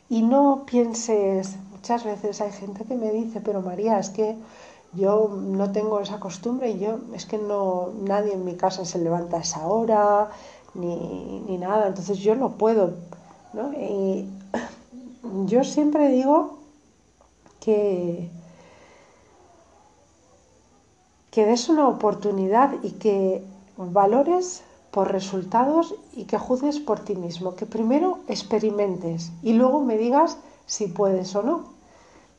[0.08, 4.36] Y no pienses, muchas veces hay gente que me dice, pero María, es que
[4.94, 8.98] yo no tengo esa costumbre y yo, es que no, nadie en mi casa se
[8.98, 10.30] levanta a esa hora,
[10.74, 12.94] ni, ni nada, entonces yo no puedo,
[13.52, 13.72] ¿no?
[13.74, 14.28] Y
[15.46, 16.58] yo siempre digo
[17.60, 18.30] que
[21.36, 23.44] que des una oportunidad y que
[23.76, 29.98] valores por resultados y que juzgues por ti mismo, que primero experimentes y luego me
[29.98, 31.64] digas si puedes o no.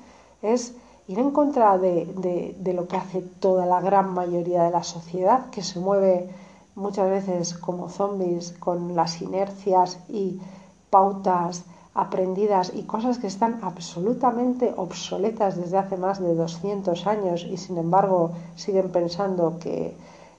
[0.41, 0.73] es
[1.08, 5.49] ir en contra de, de, lo que hace toda la gran mayoría de la sociedad,
[5.49, 6.30] que se mueve
[6.75, 10.41] muchas veces como zombies con las inercias y
[10.89, 17.58] pautas aprendidas y cosas que están absolutamente obsoletas desde hace más de 200 años y
[17.58, 19.93] sin embargo siguen pensando que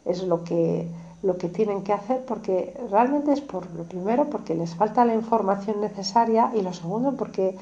[0.05, 0.89] es lo que
[1.23, 5.15] lo que tienen que hacer porque realmente es por lo primero porque les falta la
[5.15, 7.57] información necesaria y lo segundo porque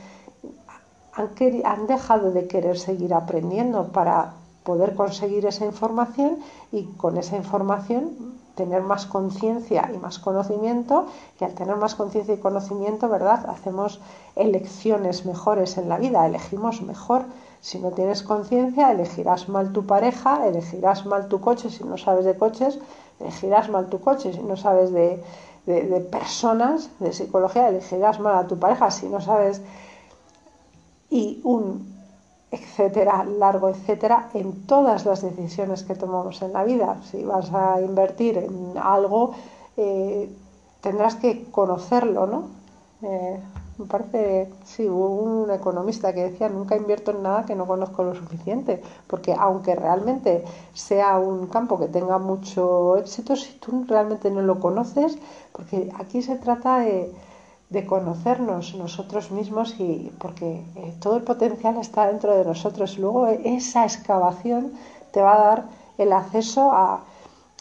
[1.12, 1.30] han,
[1.64, 6.38] han dejado de querer seguir aprendiendo para poder conseguir esa información
[6.72, 11.06] y con esa información tener más conciencia y más conocimiento
[11.40, 13.48] y al tener más conciencia y conocimiento, ¿verdad?
[13.48, 14.00] Hacemos
[14.36, 17.24] elecciones mejores en la vida, elegimos mejor.
[17.62, 22.24] Si no tienes conciencia, elegirás mal tu pareja, elegirás mal tu coche si no sabes
[22.24, 22.78] de coches,
[23.20, 25.22] elegirás mal tu coche si no sabes de,
[25.66, 29.60] de, personas, de psicología, elegirás mal a tu pareja si no sabes
[31.10, 31.90] y un
[32.52, 36.96] etcétera, largo, etcétera, en todas las decisiones que tomamos en la vida.
[37.10, 39.34] Si vas a invertir en algo,
[39.76, 40.28] eh,
[40.80, 42.48] tendrás que conocerlo, ¿no?
[43.02, 43.38] Eh,
[43.80, 48.02] me parece, sí, hubo un economista que decía, nunca invierto en nada que no conozco
[48.04, 54.30] lo suficiente, porque aunque realmente sea un campo que tenga mucho éxito, si tú realmente
[54.30, 55.18] no lo conoces,
[55.52, 57.12] porque aquí se trata de,
[57.86, 62.98] conocernos nosotros mismos y porque eh, todo el potencial está dentro de nosotros.
[62.98, 64.72] Luego esa excavación
[65.12, 65.64] te va a dar
[65.96, 67.04] el acceso a,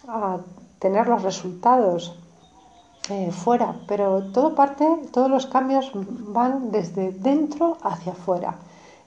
[0.07, 0.39] a
[0.79, 2.18] tener los resultados
[3.09, 8.55] eh, fuera, pero todo parte, todos los cambios van desde dentro hacia afuera.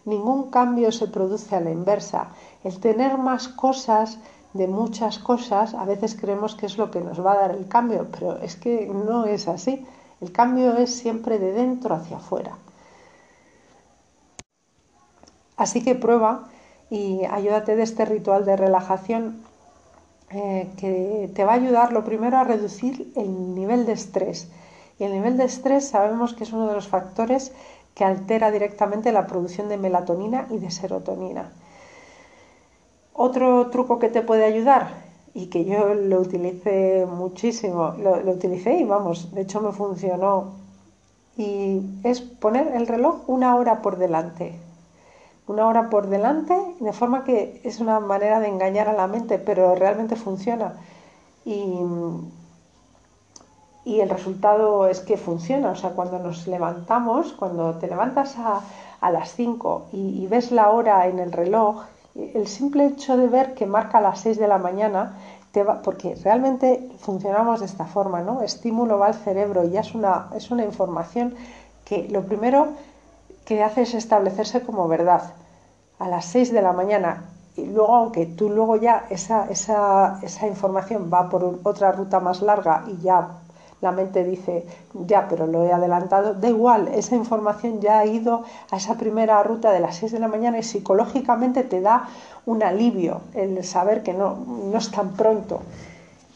[0.04, 2.28] Ningún cambio se produce a la inversa.
[2.64, 4.18] El tener más cosas
[4.54, 7.68] de muchas cosas, a veces creemos que es lo que nos va a dar el
[7.68, 9.86] cambio, pero es que no es así.
[10.20, 12.56] El cambio es siempre de dentro hacia afuera.
[15.56, 16.48] Así que prueba
[16.90, 19.42] y ayúdate de este ritual de relajación
[20.35, 24.49] eh, que te va a ayudar lo primero a reducir el nivel de estrés.
[24.99, 27.53] Y el nivel de estrés sabemos que es uno de los factores
[27.95, 31.53] que altera directamente la producción de melatonina y de serotonina.
[33.12, 34.88] Otro truco que te puede ayudar
[35.35, 40.62] y que yo lo utilicé muchísimo, lo, lo utilicé y vamos, de hecho me funcionó,
[41.37, 44.55] y es poner el reloj una hora por delante
[45.46, 49.38] una hora por delante, de forma que es una manera de engañar a la mente,
[49.38, 50.74] pero realmente funciona.
[51.44, 51.81] Y,
[53.85, 55.70] el resultado es que funciona.
[55.70, 58.62] O sea, cuando nos levantamos, cuando te levantas a,
[59.11, 61.83] las 5 y, ves la hora en el reloj,
[62.14, 65.18] el simple hecho de ver que marca las 6 de la mañana,
[65.50, 68.42] te va, porque realmente funcionamos de esta forma, ¿no?
[68.42, 71.35] Estímulo va al cerebro y ya es una, es una información
[71.85, 72.68] que lo primero
[73.44, 75.35] que hace es establecerse como verdad
[75.98, 77.24] a las 6 de la mañana
[77.57, 82.40] y luego aunque tú luego ya esa, esa, esa información va por otra ruta más
[82.40, 83.28] larga y ya
[83.83, 88.44] la mente dice, ya, pero lo he adelantado, da igual, esa información ya ha ido
[88.70, 92.09] a esa primera ruta de las 6 de la mañana y psicológicamente te da
[92.46, 95.62] un alivio el saber que no, no es tan pronto,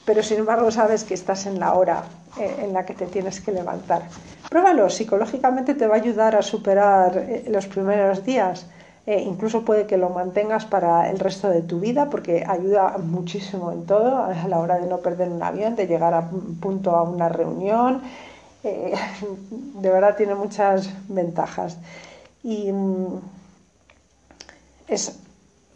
[0.06, 2.04] pero sin embargo sabes que estás en la hora
[2.38, 4.02] eh, en la que te tienes que levantar.
[4.48, 8.66] Pruébalo, psicológicamente te va a ayudar a superar eh, los primeros días.
[9.06, 13.70] Eh, incluso puede que lo mantengas para el resto de tu vida porque ayuda muchísimo
[13.70, 16.28] en todo a la hora de no perder un avión, de llegar a
[16.60, 18.02] punto a una reunión.
[18.62, 21.76] de verdad tiene muchas ventajas.
[22.42, 23.20] Y mm,
[24.88, 25.18] es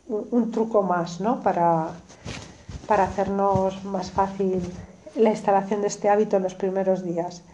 [0.09, 1.41] un, truco más ¿no?
[1.41, 1.89] para,
[2.91, 4.61] para hacernos más fácil
[5.15, 7.45] la instalación de este hábito en los primeros días.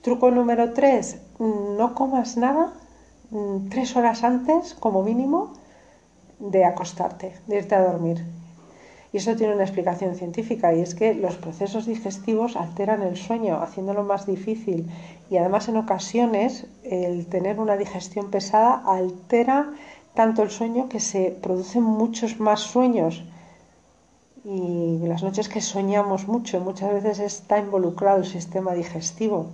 [0.00, 1.18] Truco número 3,
[1.76, 2.72] no comas nada
[3.30, 5.52] mm, tres horas antes, como mínimo,
[6.38, 8.24] de acostarte, de irte a dormir.
[9.12, 13.60] Y eso tiene una explicación científica y es que los procesos digestivos alteran el sueño,
[13.60, 14.88] haciéndolo más difícil.
[15.28, 19.74] Y además en ocasiones el tener una digestión pesada altera
[20.14, 23.24] tanto el sueño que se producen muchos más sueños
[24.44, 29.50] y las noches que soñamos mucho muchas veces está involucrado el sistema digestivo.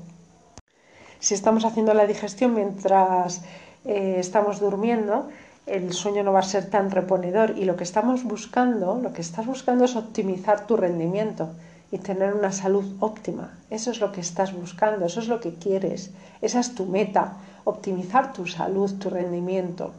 [1.19, 3.43] Si estamos haciendo la digestión mientras
[3.85, 5.29] eh, estamos durmiendo,
[5.67, 9.23] el sueño no va a ser tan reponedor y lo que estamos buscando, lo que
[9.23, 11.51] estás buscando es optimizar tu rendimiento
[11.91, 13.59] y tener una salud óptima.
[13.71, 17.39] Eso es lo que estás buscando, eso es lo que quieres, esa es tu meta,
[17.65, 19.93] optimizar tu salud, tu rendimiento.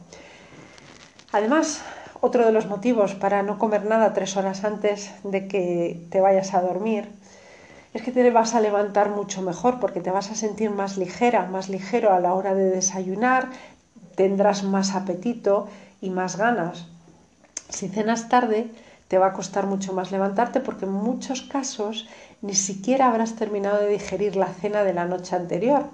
[1.32, 1.82] Además,
[2.20, 6.54] otro de los motivos para no comer nada tres horas antes de que te vayas
[6.54, 7.08] a dormir
[7.94, 11.46] es que te vas a levantar mucho mejor porque te vas a sentir más ligera,
[11.46, 13.48] más ligero a la hora de desayunar,
[14.14, 15.68] tendrás más apetito
[16.00, 16.86] y más ganas.
[17.68, 18.70] Si cenas tarde,
[19.08, 22.06] te va a costar mucho más levantarte porque en muchos casos
[22.42, 25.86] ni siquiera habrás terminado de digerir la cena de la noche anterior.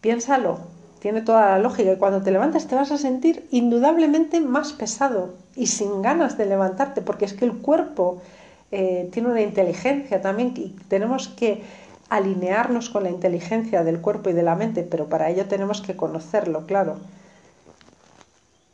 [0.00, 0.60] Piénsalo,
[1.02, 5.34] tiene toda la lógica y cuando te levantas te vas a sentir indudablemente más pesado
[5.56, 8.22] y sin ganas de levantarte porque es que el cuerpo
[8.70, 11.64] eh, tiene una inteligencia también y tenemos que
[12.08, 15.96] alinearnos con la inteligencia del cuerpo y de la mente, pero para ello tenemos que
[15.96, 16.98] conocerlo, claro.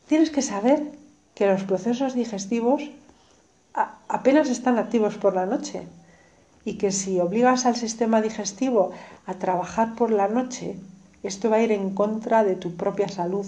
[0.07, 0.83] Tienes que saber
[1.35, 2.83] que los procesos digestivos
[4.07, 5.87] apenas están activos por la noche
[6.67, 8.91] y que si obligas al sistema digestivo
[9.25, 10.77] a trabajar por la noche,
[11.23, 13.47] esto va a ir en contra de tu propia salud,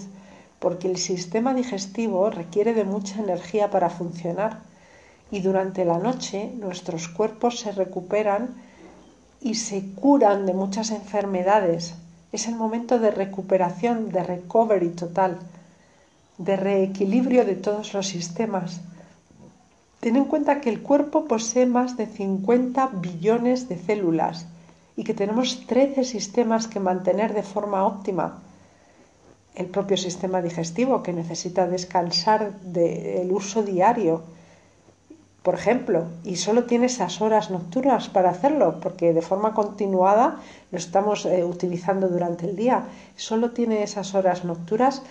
[0.59, 4.59] porque el sistema digestivo requiere de mucha energía para funcionar
[5.31, 8.49] y durante la noche nuestros cuerpos se recuperan
[9.41, 11.95] y se curan de muchas enfermedades.
[12.31, 15.39] Es el momento de recuperación, de recovery total,
[16.37, 18.81] de reequilibrio de todos los sistemas.
[19.99, 24.45] Ten en cuenta que el cuerpo posee más de 50 billones de células
[25.01, 28.37] y que tenemos 13 sistemas que mantener de forma óptima.
[29.55, 34.21] El propio sistema digestivo que necesita descansar del uso diario,
[35.41, 40.37] por ejemplo, y solo tiene esas horas nocturnas para hacerlo, porque de forma continuada
[40.71, 42.83] lo estamos eh, utilizando durante el día.
[43.15, 45.01] Solo tiene esas horas nocturnas,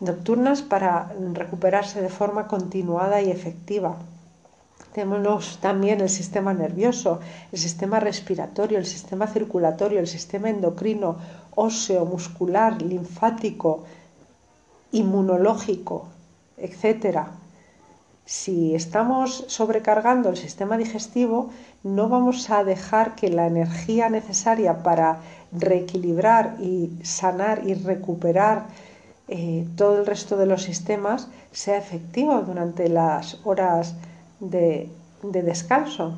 [0.00, 3.94] nocturnas para recuperarse de forma continuada y efectiva.
[4.96, 7.20] Tenemos también el sistema nervioso,
[7.52, 11.16] el sistema respiratorio, el sistema circulatorio, el sistema endocrino,
[11.54, 13.84] óseo, muscular, linfático,
[14.92, 16.06] inmunológico,
[16.56, 17.26] etc.
[18.24, 21.50] Si estamos sobrecargando el sistema digestivo,
[21.82, 25.18] no vamos a dejar que la energía necesaria para
[25.52, 28.64] reequilibrar y sanar y recuperar
[29.28, 33.94] eh, todo el resto de los sistemas sea efectiva durante las horas
[34.40, 34.88] de,
[35.22, 36.14] descanso.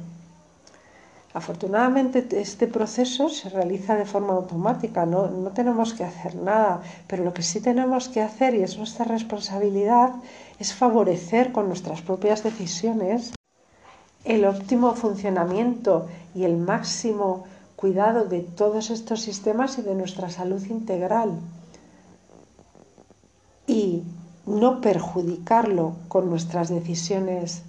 [1.35, 7.23] Afortunadamente este proceso se realiza de forma automática, no, no, tenemos que hacer nada, pero
[7.23, 10.11] lo que sí tenemos que hacer, y es nuestra responsabilidad,
[10.59, 13.35] es favorecer con nuestras propias decisiones
[14.25, 17.45] el óptimo funcionamiento y el máximo
[17.77, 21.39] cuidado de todos estos sistemas y de nuestra salud integral.
[23.67, 24.03] Y
[24.47, 27.63] no perjudicarlo con nuestras decisiones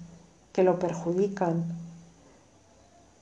[0.52, 1.64] que lo perjudican.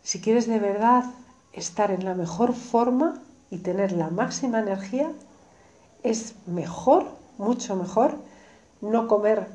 [0.02, 1.04] Si quieres de verdad
[1.52, 3.20] estar en la mejor forma
[3.50, 5.10] y tener la máxima energía,
[6.02, 7.06] es mejor,
[7.36, 8.16] mucho mejor,
[8.80, 9.46] no comer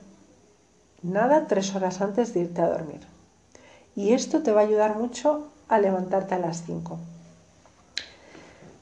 [1.02, 3.02] nada tres horas antes de irte a dormir.
[3.96, 6.98] Y esto te va a ayudar mucho a levantarte a las 5.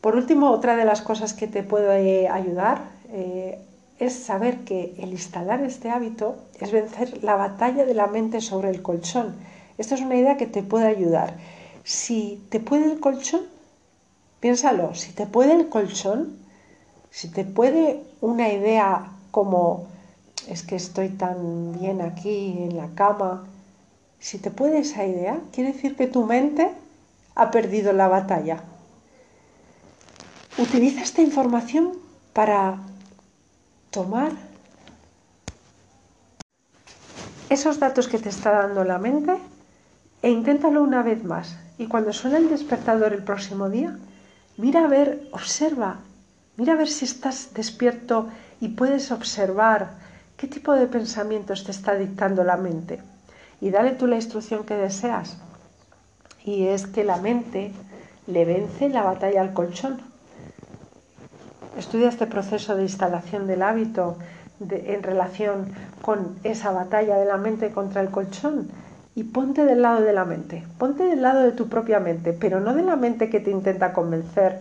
[0.01, 3.59] Por último, otra de las cosas que te puede ayudar eh,
[4.01, 8.71] es saber que el instalar este hábito es vencer la batalla de la mente sobre
[8.71, 9.35] el colchón.
[9.77, 11.37] Esto es una idea que te puede ayudar.
[11.83, 13.41] Si te puede el colchón,
[14.39, 16.35] piénsalo, si te puede el colchón,
[17.11, 19.85] si te puede una idea como
[20.47, 23.45] es que estoy tan bien aquí en la cama,
[24.19, 26.71] si te puede esa idea, quiere decir que tu mente
[27.35, 28.63] ha perdido la batalla.
[30.57, 31.91] Utiliza esta información
[32.33, 32.79] para
[33.91, 34.31] tomar
[37.49, 39.37] esos datos que te está dando la mente
[40.21, 41.57] e inténtalo una vez más.
[41.77, 43.97] Y cuando suene el despertador el próximo día,
[44.55, 45.99] mira a ver, observa,
[46.55, 48.29] mira a ver si estás despierto
[48.61, 49.95] y puedes observar
[50.37, 53.01] qué tipo de pensamientos te está dictando la mente.
[53.59, 55.37] Y dale tú la instrucción que deseas.
[56.45, 57.73] Y es que la mente
[58.27, 60.10] le vence la batalla al colchón.
[61.77, 64.17] Estudia este proceso de instalación del hábito
[64.69, 68.69] en relación con esa batalla de la mente contra el colchón
[69.15, 72.59] y ponte del lado de la mente, ponte del lado de tu propia mente, pero
[72.59, 74.59] no de la mente que te intenta convencer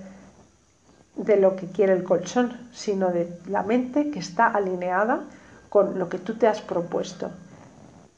[1.16, 5.20] de lo que quiere el colchón, sino de la mente que está alineada
[5.68, 7.30] con lo que tú te has propuesto,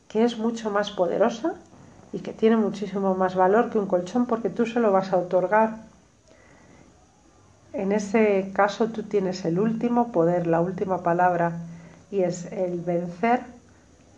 [0.08, 1.54] que es mucho más poderosa
[2.12, 5.18] y que tiene muchísimo más valor que un colchón porque tú se lo vas a
[5.18, 5.91] otorgar
[7.72, 11.52] en ese caso tú tienes el último poder, la última palabra,
[12.10, 13.40] y es el vencer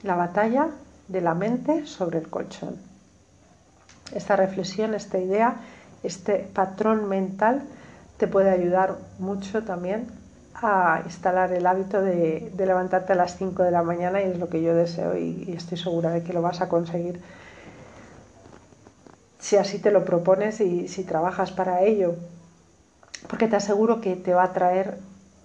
[0.02, 0.68] la batalla
[1.08, 2.76] de la mente sobre el colchón.
[4.12, 5.56] Esta reflexión, esta idea,
[6.02, 7.62] este patrón mental
[8.16, 10.06] te puede ayudar mucho también
[10.54, 14.48] a instalar el hábito de, levantarte a las 5 de la mañana y es lo
[14.48, 17.20] que yo deseo y estoy segura de que lo vas a conseguir
[19.44, 22.14] si así te lo propones y si trabajas para ello
[23.28, 24.98] porque te aseguro que te va a traer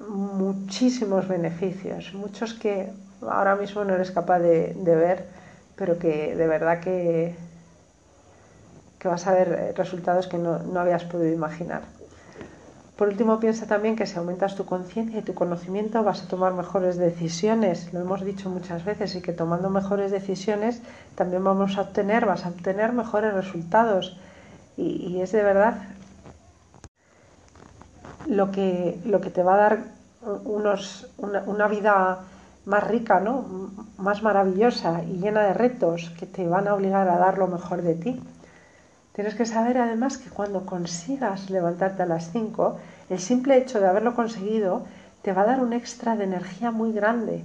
[0.08, 5.26] muchísimos beneficios, muchos que ahora mismo no eres capaz de, ver,
[5.76, 7.36] pero que de verdad que,
[8.98, 11.82] que vas a ver resultados que no, no habías podido imaginar.
[12.98, 16.54] Por último, piensa también que si aumentas tu conciencia y tu conocimiento vas a tomar
[16.54, 17.94] mejores decisiones.
[17.94, 20.82] Lo hemos dicho muchas veces y que tomando mejores decisiones
[21.16, 24.18] también vamos a obtener, vas a obtener mejores resultados.
[24.76, 25.76] Y es de verdad
[28.30, 29.80] lo que, lo que te va a dar
[30.46, 32.20] unos, una, vida
[32.66, 33.72] más rica, ¿no?
[33.98, 37.82] más maravillosa y llena de retos que te van a obligar a dar lo mejor
[37.82, 38.22] de ti.
[39.14, 42.78] Tienes que saber además que cuando consigas levantarte a las 5,
[43.10, 44.84] el simple hecho de haberlo conseguido
[45.24, 47.44] te va a dar un extra de energía muy grande.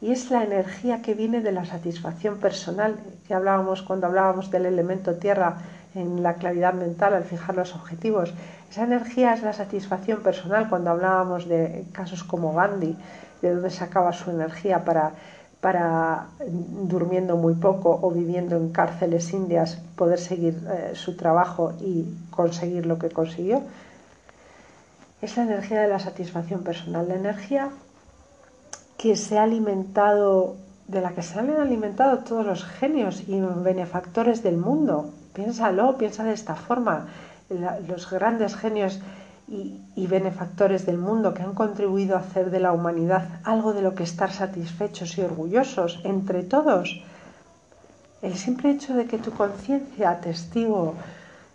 [0.00, 4.64] Y es la energía que viene de la satisfacción personal, que hablábamos cuando hablábamos del
[4.64, 5.58] elemento tierra
[5.94, 8.32] en la claridad mental al fijar los objetivos.
[8.70, 12.96] Esa energía es la satisfacción personal cuando hablábamos de casos como Gandhi,
[13.42, 15.12] de dónde sacaba su energía para,
[15.60, 22.06] para durmiendo muy poco o viviendo en cárceles indias poder seguir eh, su trabajo y
[22.30, 23.60] conseguir lo que consiguió.
[25.20, 27.70] Es la energía de la satisfacción personal, la energía
[28.96, 30.54] que se ha alimentado,
[30.86, 36.24] de la que se han alimentado todos los genios y benefactores del mundo, Piénsalo, piensa
[36.24, 37.06] de esta forma.
[37.88, 39.00] Los grandes genios
[39.48, 43.94] y, benefactores del mundo que han contribuido a hacer de la humanidad algo de lo
[43.94, 47.02] que estar satisfechos y orgullosos entre todos.
[48.22, 50.94] El simple hecho de que tu conciencia testigo,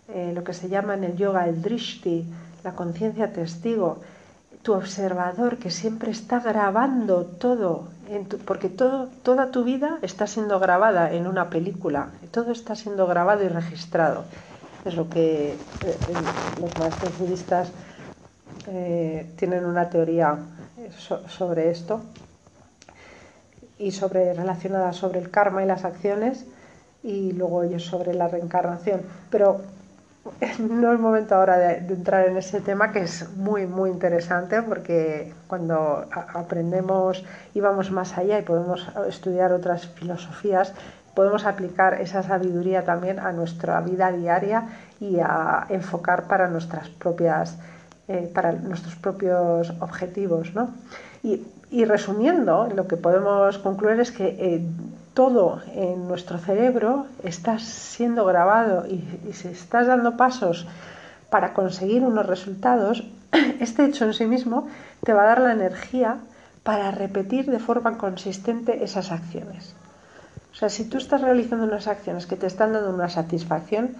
[0.08, 2.24] eh, lo que se llama en el yoga el drishti,
[2.64, 3.98] la conciencia testigo,
[4.62, 7.88] tu observador que siempre está grabando todo,
[8.44, 13.48] porque toda tu vida está siendo grabada en una película, todo está siendo grabado y
[13.48, 14.24] registrado.
[14.86, 15.56] Es lo que eh,
[16.60, 17.72] los maestros budistas
[18.68, 20.38] eh, tienen una teoría
[21.28, 22.00] sobre esto
[23.78, 26.46] y sobre relacionada sobre el karma y las acciones
[27.02, 29.02] y luego ellos sobre la reencarnación.
[29.30, 29.60] Pero
[30.58, 35.32] no es momento ahora de, entrar en ese tema que es muy, muy interesante porque
[35.46, 37.24] cuando aprendemos
[37.54, 40.72] y vamos más allá y podemos estudiar otras filosofías,
[41.16, 44.68] podemos aplicar esa sabiduría también a nuestra vida diaria
[45.00, 47.56] y a enfocar para nuestras propias
[48.08, 50.54] eh, para nuestros propios objetivos.
[50.54, 50.70] ¿no?
[51.24, 54.64] Y, resumiendo, lo que podemos concluir es que eh,
[55.12, 59.02] todo en nuestro cerebro está siendo grabado y,
[59.32, 60.68] si estás dando pasos
[61.30, 63.02] para conseguir unos resultados,
[63.60, 64.68] este hecho en sí mismo
[65.02, 66.18] te va a dar la energía
[66.62, 69.74] para repetir de forma consistente esas acciones.
[70.56, 73.90] O sea, si tú estás realizando unas acciones que te están dando una satisfacción,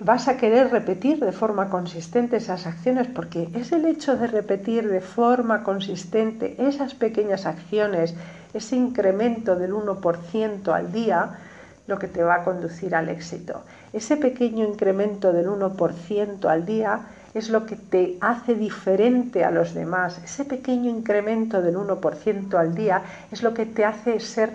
[0.00, 4.86] vas a querer repetir de forma consistente esas acciones porque es el hecho de repetir
[4.86, 8.14] de forma consistente esas pequeñas acciones
[8.52, 11.38] ese incremento del 1% al día
[11.86, 13.62] lo que te va a conducir al éxito.
[13.94, 17.00] Ese pequeño incremento del 1% al día
[17.32, 20.20] es lo que te hace diferente a los demás.
[20.22, 24.50] Ese pequeño incremento del 1% al día es lo que te hace ser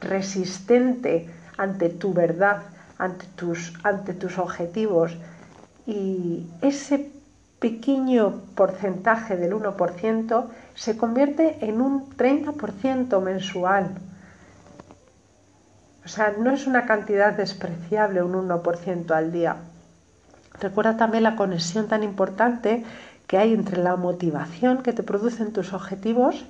[0.00, 2.62] resistente ante tu verdad,
[2.98, 5.16] ante tus, ante tus objetivos.
[5.86, 7.10] Y ese
[7.58, 13.90] pequeño porcentaje del 1% se convierte en un 30% mensual.
[16.04, 19.56] O sea, no es una cantidad despreciable un 1% al día.
[20.60, 22.84] Recuerda también la conexión tan importante
[23.26, 26.46] que hay entre la motivación que te producen tus objetivos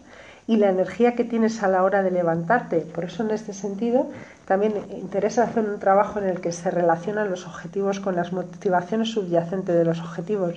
[0.47, 2.81] y la energía que tienes a la hora de levantarte.
[2.81, 4.07] Por eso, en este sentido,
[4.47, 9.11] también interesa hacer un trabajo en el que se relacionan los objetivos con las motivaciones
[9.11, 10.55] subyacentes de los objetivos.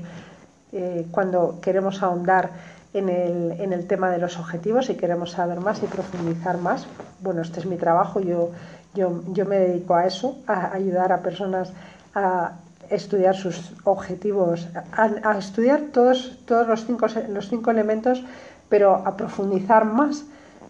[0.71, 2.51] Eh, cuando queremos ahondar
[2.93, 6.85] en el, en el, tema de los objetivos y queremos saber más y profundizar más,
[7.21, 8.51] bueno, este es mi trabajo, yo,
[8.93, 11.71] yo, yo me dedico a eso, a ayudar a personas
[12.13, 12.53] a
[12.89, 18.23] estudiar sus objetivos, a, estudiar todos, todos los, cinco, los cinco elementos,
[18.69, 20.25] pero a profundizar más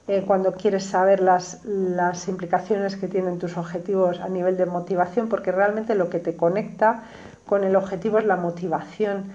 [0.07, 5.29] eh, cuando quieres saber las, las implicaciones que tienen tus objetivos a nivel de motivación,
[5.29, 7.03] porque realmente lo que te conecta
[7.45, 9.25] con el objetivo es la motivación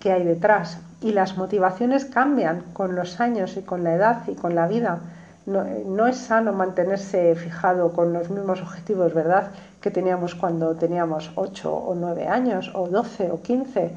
[0.00, 0.78] que hay detrás.
[1.00, 5.00] Y las motivaciones cambian con los años y con la edad y con la vida.
[5.46, 11.72] No, es sano mantenerse fijado con los mismos objetivos, ¿verdad?, que teníamos cuando teníamos 8
[11.72, 13.92] o 9 años, o 12 o 15,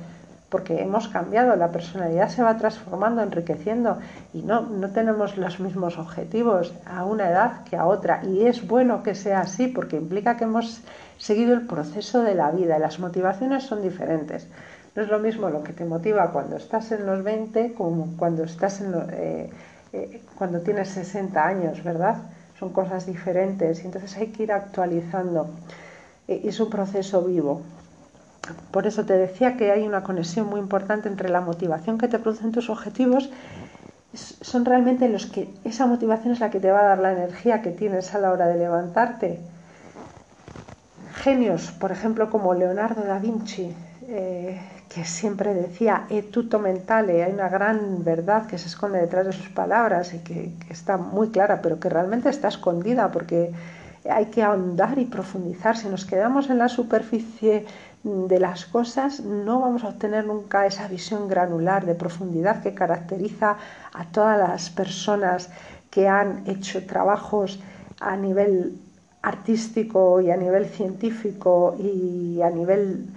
[0.49, 3.99] porque hemos cambiado, la personalidad se va transformando, enriqueciendo,
[4.33, 8.23] y no, no tenemos los mismos objetivos a una edad que a otra.
[8.23, 10.81] Y es bueno que sea así, porque implica que hemos
[11.17, 14.47] seguido el proceso de la vida y las motivaciones son diferentes.
[14.95, 18.43] No es lo mismo lo que te motiva cuando estás en los 20 como cuando,
[18.43, 19.49] estás en eh,
[19.93, 22.17] eh, cuando tienes 60 años, ¿verdad?
[22.57, 25.51] Son cosas diferentes y entonces hay que ir actualizando.
[26.27, 27.61] Eh, es un proceso vivo.
[28.71, 32.19] Por eso te decía que hay una conexión muy importante entre la motivación que te
[32.19, 33.29] producen tus objetivos
[34.13, 37.61] son realmente los que esa motivación es la que te va a dar la energía
[37.61, 39.39] que tienes a la hora de levantarte.
[41.15, 43.75] Genios, por ejemplo, como Leonardo da Vinci,
[44.07, 49.33] que siempre decía e tutto mentale, hay una gran verdad que se esconde detrás de
[49.33, 53.51] sus palabras y que, está muy clara, pero que realmente está escondida porque
[54.09, 55.77] hay que ahondar y profundizar.
[55.77, 57.65] Si nos quedamos en la superficie
[58.03, 63.57] de las cosas, no vamos a obtener nunca esa visión granular de profundidad que caracteriza
[63.93, 65.49] a todas las personas
[65.89, 67.59] que han hecho trabajos
[67.99, 68.77] a nivel
[69.21, 73.07] artístico y a nivel científico y a nivel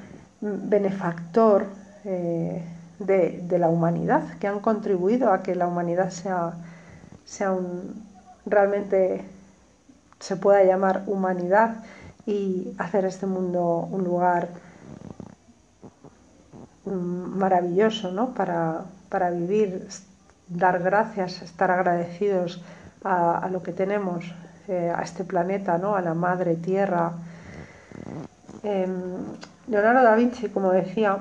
[0.40, 1.66] benefactor
[2.04, 2.64] eh,
[2.98, 6.54] de, la humanidad, que han contribuido a que la humanidad sea,
[7.24, 7.56] sea
[8.46, 9.24] realmente
[10.18, 11.76] se pueda llamar humanidad
[12.26, 14.48] y hacer este mundo un lugar
[16.84, 18.34] maravilloso ¿no?
[18.34, 19.86] para, para vivir,
[20.48, 22.60] dar gracias, estar agradecidos
[23.04, 24.24] a, lo que tenemos,
[24.68, 25.96] eh, a este planeta, ¿no?
[25.96, 27.12] a la madre tierra.
[28.62, 28.92] Em,
[29.68, 31.18] Leonardo da Vinci, como decía,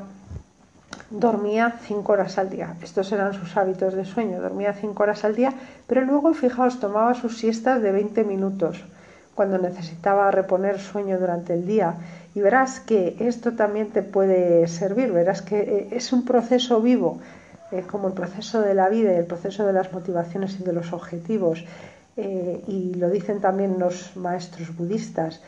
[1.09, 2.75] dormía cinco horas al día.
[2.81, 5.53] Estos eran sus hábitos de sueño, dormía cinco horas al día,
[5.87, 8.83] pero luego, fijaos, tomaba sus siestas de 20 minutos.
[9.33, 11.95] cuando necesitaba reponer sueño durante el día.
[12.33, 17.19] Y verás que esto también te puede servir, verás que eh, es un proceso vivo,
[17.71, 20.93] eh, como el proceso de la vida el proceso de las motivaciones y de los
[20.93, 21.65] objetivos.
[22.17, 25.41] Eh, y lo dicen también los maestros budistas.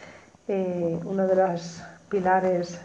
[0.48, 2.80] uno de los pilares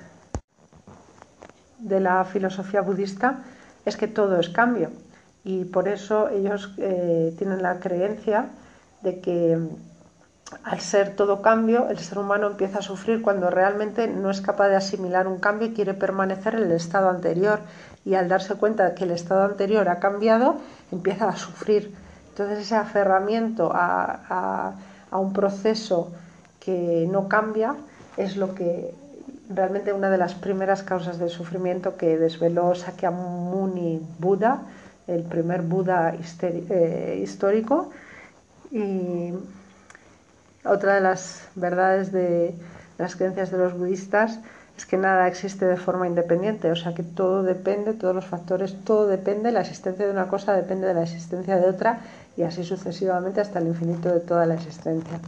[1.78, 3.42] de la filosofía budista
[3.84, 4.90] es que todo es cambio.
[5.44, 8.46] Y por eso ellos tienen la creencia
[9.02, 9.58] de que
[10.64, 14.68] al ser todo cambio, el ser humano empieza a sufrir cuando realmente no es capaz
[14.68, 17.60] de asimilar un cambio y quiere permanecer en el estado anterior.
[18.04, 20.56] Y al darse cuenta de que el estado anterior ha cambiado,
[20.90, 21.94] empieza a sufrir.
[22.30, 24.74] Entonces ese aferramiento a,
[25.10, 26.12] un proceso
[26.60, 27.74] que no cambia
[28.16, 28.94] es lo que
[29.48, 34.62] realmente una de las primeras causas de sufrimiento que desveló Sakyamuni Buda,
[35.06, 37.90] el primer Buda eh, histórico.
[38.70, 39.32] Y
[40.68, 42.54] otra de las verdades de
[42.98, 44.38] las creencias de los budistas
[44.76, 48.76] es que nada existe de forma independiente, o sea que todo depende, todos los factores,
[48.84, 52.00] todo depende, la existencia de una cosa depende de la existencia de otra
[52.36, 55.18] y así sucesivamente hasta el infinito de toda la existencia.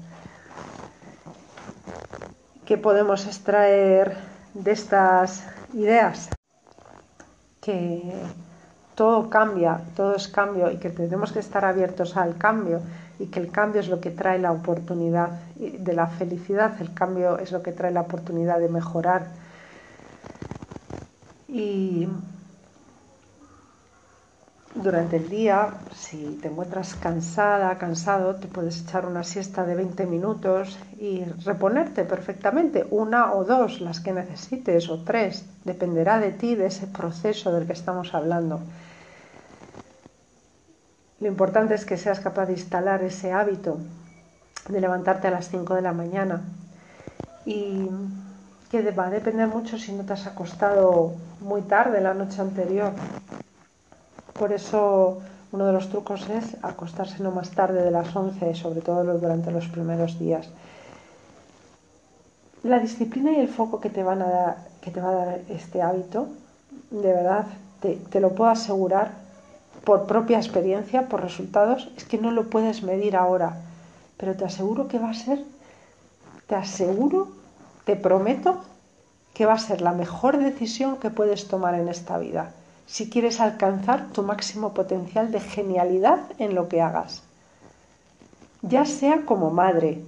[2.65, 4.17] ¿Qué podemos extraer
[4.55, 6.29] de estas ideas?
[7.61, 8.15] Que
[8.95, 12.81] todo cambia, todo es cambio y que tenemos que estar abiertos al cambio
[13.21, 17.39] y que el cambio es lo que trae la oportunidad de la felicidad, el cambio
[17.39, 19.27] es lo que trae la oportunidad de mejorar.
[21.47, 22.09] Y
[24.75, 30.07] durante el día, si te encuentras cansada, cansado, te puedes echar una siesta de 20
[30.07, 36.55] minutos y reponerte perfectamente, una o dos, las que necesites, o tres, dependerá de ti,
[36.55, 38.61] de ese proceso del que estamos hablando.
[41.21, 43.79] Lo importante es que seas capaz de instalar ese hábito
[44.69, 46.43] de levantarte a las 5 de la mañana
[47.45, 47.89] y
[48.71, 52.93] que va a depender mucho si no te has acostado muy tarde la noche anterior.
[54.39, 55.21] Por eso
[55.53, 59.51] uno de los trucos es acostarse no más tarde de las 11, sobre todo durante
[59.51, 60.49] los primeros días.
[62.63, 65.41] La disciplina y el foco que te, van a dar, que te va a dar
[65.49, 66.29] este hábito,
[66.91, 67.47] de verdad,
[67.81, 69.13] te, te lo puedo asegurar,
[69.85, 73.57] por propia experiencia, por resultados, es que no lo puedes medir ahora,
[74.17, 75.43] pero te aseguro que va a ser,
[76.47, 77.29] te aseguro,
[77.85, 78.61] te prometo
[79.35, 82.53] que va a ser la mejor decisión que puedes tomar en esta vida,
[82.87, 87.23] si quieres alcanzar tu máximo potencial de genialidad en lo que hagas.
[88.63, 90.03] Ya sea como madre,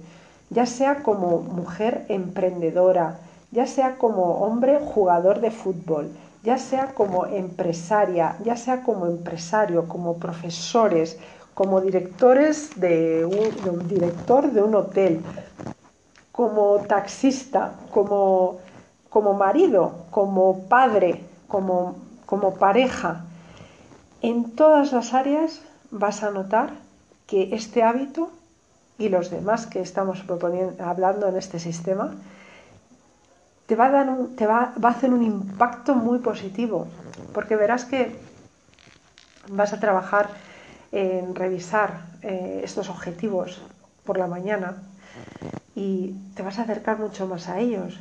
[0.49, 3.19] ya sea como mujer emprendedora,
[3.51, 6.11] ya sea como hombre jugador de fútbol,
[6.43, 11.17] ya sea como empresaria, ya sea como empresario, como profesores,
[11.53, 15.21] como directores de un, director de un hotel,
[16.33, 18.59] como taxista, como,
[19.09, 23.23] como marido, como padre, como, como pareja.
[24.21, 26.71] En todas las áreas vas a notar
[27.25, 28.29] que este hábito
[28.97, 30.23] y los demás que estamos
[30.79, 32.15] hablando en este sistema
[33.65, 36.87] te va a, dar te va, a hacer un impacto muy positivo,
[37.33, 38.15] porque verás que
[39.49, 40.29] vas a trabajar
[40.91, 43.61] en revisar eh, estos objetivos
[44.05, 44.77] por la mañana
[45.75, 47.99] y te vas a acercar mucho más a ellos.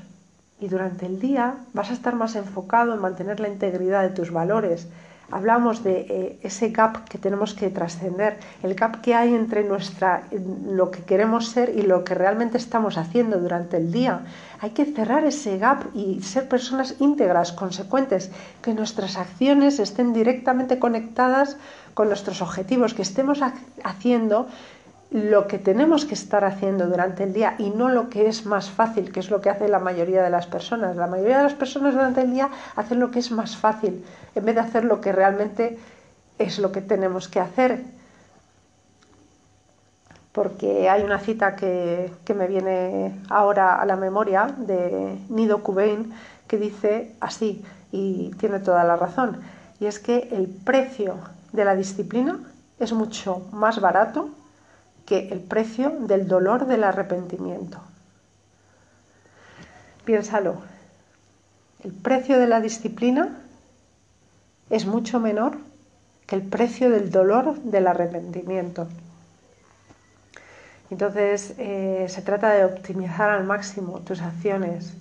[0.61, 4.31] Y durante el día vas a estar más enfocado en mantener la integridad de tus
[4.31, 4.89] valores,
[5.31, 10.25] hablamos de eh, ese gap que tenemos que trascender, el gap que hay entre nuestra,
[10.31, 14.25] lo que queremos ser y lo que realmente estamos haciendo durante el día.
[14.61, 18.31] Hay que cerrar ese gap y ser personas íntegras, consecuentes,
[18.63, 21.57] que nuestras acciones estén directamente conectadas
[21.95, 23.41] con nuestros objetivos, que estemos
[23.85, 24.49] haciendo
[25.13, 28.71] lo que tenemos que estar haciendo durante el día y no lo que es más
[28.71, 30.97] fácil, que es lo que hace la mayoría de las personas.
[30.97, 34.05] La mayoría de las personas durante el día hacen lo que es más fácil,
[34.35, 35.79] en vez de hacer lo que realmente
[36.39, 37.85] es lo que tenemos que hacer.
[40.33, 46.15] Porque hay una cita que, me viene ahora a la memoria de Nido Kubein
[46.49, 49.43] que dice así, y tiene toda la razón,
[49.79, 51.17] y es que el precio
[51.53, 52.41] de la disciplina
[52.79, 54.31] es mucho más barato
[55.07, 57.81] que el precio del dolor del arrepentimiento.
[60.05, 60.57] Piénsalo,
[61.85, 63.41] el precio de la disciplina
[64.71, 65.59] es mucho menor
[66.27, 68.89] que el precio del dolor del arrepentimiento.
[70.91, 74.93] Entonces eh, se trata de optimizar al máximo tus acciones.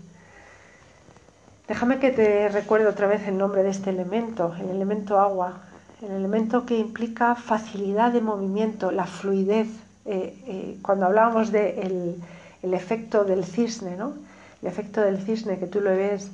[1.68, 5.62] Déjame que te recuerde otra vez el nombre de este elemento, el elemento agua,
[6.02, 9.68] el elemento que implica facilidad de movimiento, la fluidez,
[10.06, 12.16] eh, eh, cuando hablábamos del
[12.62, 14.14] el efecto del cisne, ¿no?
[14.62, 16.32] El efecto del cisne que tú lo ves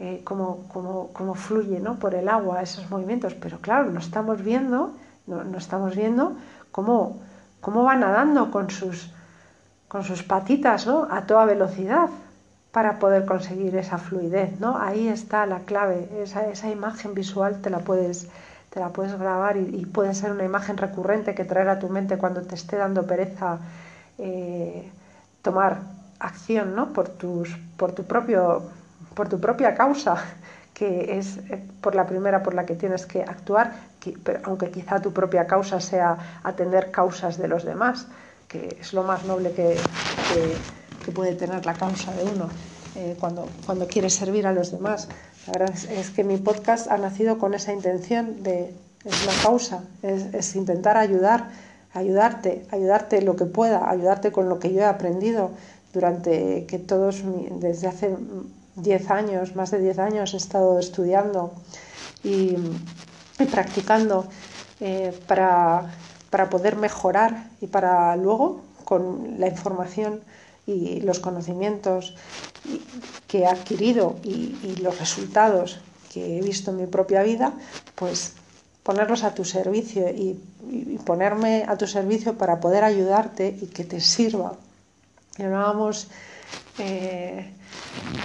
[0.00, 1.98] eh, como, como, fluye ¿no?
[1.98, 4.92] por el agua esos movimientos, pero claro, no estamos viendo,
[5.26, 6.36] no, no estamos viendo
[6.70, 7.18] cómo,
[7.60, 9.10] cómo va nadando con sus,
[9.88, 11.08] con sus patitas ¿no?
[11.10, 12.10] a toda velocidad
[12.70, 14.78] para poder conseguir esa fluidez, ¿no?
[14.78, 18.28] Ahí está la clave, esa, esa imagen visual te la puedes,
[18.78, 22.16] te la puedes grabar y, puede ser una imagen recurrente que traer a tu mente
[22.16, 23.58] cuando te esté dando pereza
[24.18, 24.88] eh,
[25.42, 25.80] tomar
[26.20, 26.92] acción, ¿no?
[26.92, 28.70] Por, tus, por, tu propio,
[29.14, 30.22] por tu propia causa,
[30.74, 33.72] que es eh, por la primera por la que tienes que actuar,
[34.22, 38.06] pero aunque quizá tu propia causa sea atender causas de los demás,
[38.46, 39.74] que es lo más noble que
[41.04, 42.48] que puede tener la causa de uno
[42.96, 45.08] eh, cuando, cuando quiere servir a los demás.
[45.46, 48.74] La verdad es, que mi podcast ha nacido con esa intención de,
[49.04, 51.50] es una causa, es, intentar ayudar,
[51.94, 55.50] ayudarte, ayudarte lo que pueda, ayudarte con lo que yo he aprendido
[55.92, 57.22] durante que todos,
[57.60, 58.16] desde hace
[58.76, 61.52] 10 años, más de 10 años, he estado estudiando
[62.22, 62.56] y,
[63.50, 64.26] practicando
[64.80, 65.94] eh, para,
[66.30, 70.20] para poder mejorar y para luego, con la información
[70.66, 72.14] y los conocimientos
[73.26, 75.78] que he adquirido y, los resultados
[76.12, 77.52] que he visto en mi propia vida,
[77.94, 78.34] pues
[78.82, 80.38] ponerlos a tu servicio y,
[81.04, 84.56] ponerme a tu servicio para poder ayudarte y que te sirva.
[85.38, 85.42] Y
[86.80, 87.52] eh,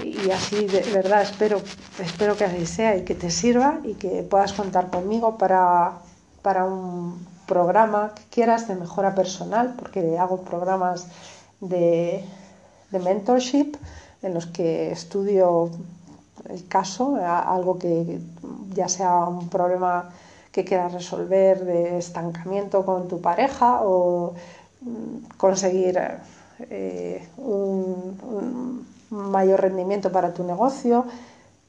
[0.03, 1.61] y así de verdad espero,
[1.99, 5.93] espero que así sea y que te sirva y que puedas contar conmigo para,
[6.41, 11.07] para un programa que quieras de mejora personal, porque hago programas
[11.59, 12.23] de,
[12.91, 13.75] mentorship
[14.23, 15.69] en los que estudio
[16.49, 18.19] el caso, algo que
[18.73, 20.09] ya sea un problema
[20.51, 24.33] que quieras resolver de estancamiento con tu pareja o
[24.81, 25.99] mm, conseguir
[26.69, 31.05] eh, un, mayor rendimiento para tu negocio,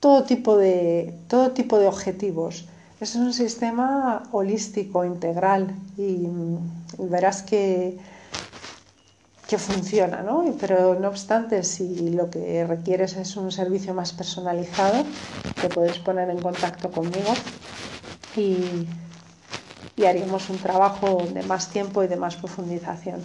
[0.01, 2.67] todo tipo de, todo tipo de objetivos.
[3.01, 6.27] Es un sistema holístico, integral y
[6.99, 7.99] verás que
[9.49, 10.45] que funciona, ¿no?
[10.59, 15.05] Pero no obstante, si lo que requieres es un servicio más personalizado,
[15.61, 17.35] te puedes poner en contacto conmigo
[18.37, 18.87] y,
[19.97, 23.25] y haríamos un trabajo de más tiempo y de más profundización.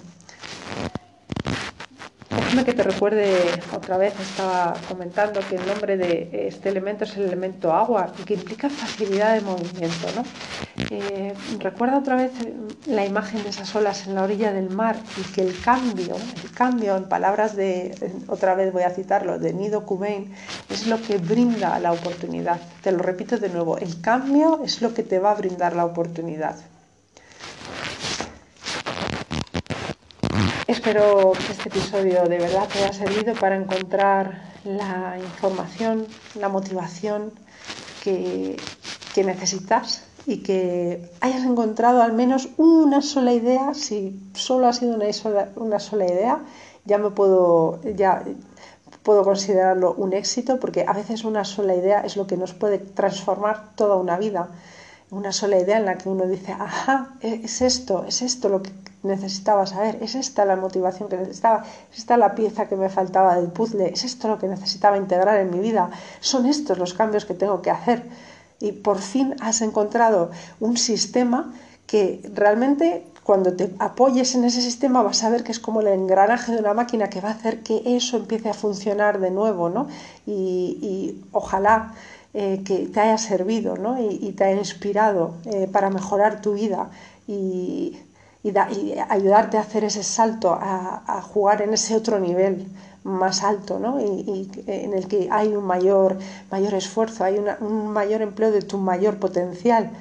[2.29, 3.35] Déjame que te recuerde
[3.75, 8.23] otra vez, estaba comentando que el nombre de este elemento es el elemento agua y
[8.23, 10.07] que implica facilidad de movimiento.
[10.15, 10.78] ¿no?
[11.59, 12.31] Recuerda otra vez
[12.87, 16.51] la imagen de esas olas en la orilla del mar y que el cambio, el
[16.51, 17.93] cambio en palabras de,
[18.27, 20.33] otra vez voy a citarlo, de Nido Kumain,
[20.69, 22.59] es lo que brinda la oportunidad.
[22.81, 25.85] Te lo repito de nuevo, el cambio es lo que te va a brindar la
[25.85, 26.55] oportunidad.
[30.69, 37.31] Espero que este episodio de verdad te haya servido para encontrar la información, la motivación
[38.03, 38.55] que,
[39.17, 43.73] necesitas y que hayas encontrado al menos una sola idea.
[43.73, 46.39] Si solo ha sido una sola, una sola idea,
[46.85, 48.23] ya me puedo, ya
[49.01, 52.77] puedo considerarlo un éxito porque a veces una sola idea es lo que nos puede
[52.77, 54.49] transformar toda una vida.
[55.09, 58.71] Una sola idea en la que uno dice, ajá, es esto, es esto lo que
[59.01, 63.35] necesitaba saber, es esta la motivación que necesitaba, es esta la pieza que me faltaba
[63.35, 67.25] del puzzle, es esto lo que necesitaba integrar en mi vida, son estos los cambios
[67.25, 68.03] que tengo que hacer.
[68.59, 71.53] Y por fin has encontrado un sistema
[71.87, 75.87] que realmente cuando te apoyes en ese sistema vas a ver que es como el
[75.87, 79.69] engranaje de una máquina que va a hacer que eso empiece a funcionar de nuevo,
[79.69, 79.87] ¿no?
[80.25, 81.93] Y, ojalá
[82.33, 84.01] eh, que te haya servido, ¿no?
[84.01, 86.89] Y, te haya inspirado eh, para mejorar tu vida
[87.27, 87.97] y
[88.43, 88.53] y,
[89.09, 92.67] ayudarte a hacer ese salto, a, jugar en ese otro nivel
[93.03, 93.99] más alto, ¿no?
[93.99, 96.17] y, en el que hay un mayor,
[96.51, 99.91] mayor esfuerzo, hay un mayor empleo de tu mayor potencial,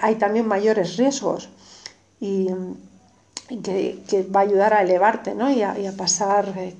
[0.00, 1.48] hay también mayores riesgos
[2.20, 2.48] y,
[3.62, 5.50] que, va a ayudar a elevarte ¿no?
[5.50, 6.76] y, a, pasar eh,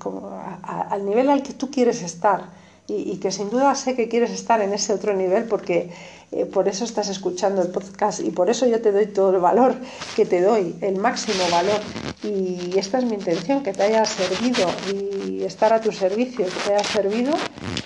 [0.63, 2.58] al nivel al que tú quieres estar
[2.89, 5.91] y, que sin duda sé que quieres estar en ese otro nivel porque
[6.31, 9.39] eh, por eso estás escuchando el podcast y por eso yo te doy todo el
[9.39, 9.75] valor
[10.15, 11.79] que te doy, el máximo valor.
[12.23, 16.51] Y esta es mi intención, que te haya servido y estar a tu servicio, que
[16.51, 17.33] te haya servido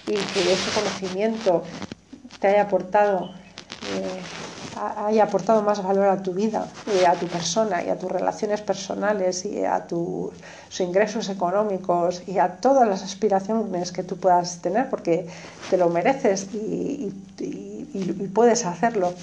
[0.07, 1.63] y que ese conocimiento
[2.39, 3.29] te haya aportado.
[3.95, 8.11] Eh, haya aportado más valor a tu vida, y a tu persona y a tus
[8.11, 10.31] relaciones personales y a tus
[10.79, 15.27] ingresos económicos y a todas las aspiraciones que tú puedas tener porque
[15.69, 17.13] te lo mereces y,
[18.33, 19.13] puedes hacerlo.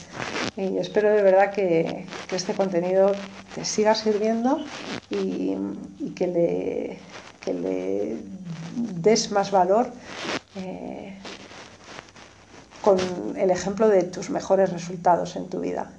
[0.57, 3.13] Y espero de verdad que, este contenido
[3.55, 4.59] te siga sirviendo
[5.11, 5.57] y,
[6.15, 6.99] que le
[7.41, 8.17] que le
[9.03, 9.91] des más valor
[10.57, 11.15] eh,
[12.83, 12.99] con
[13.37, 15.91] el ejemplo de tus mejores resultados en tu vida.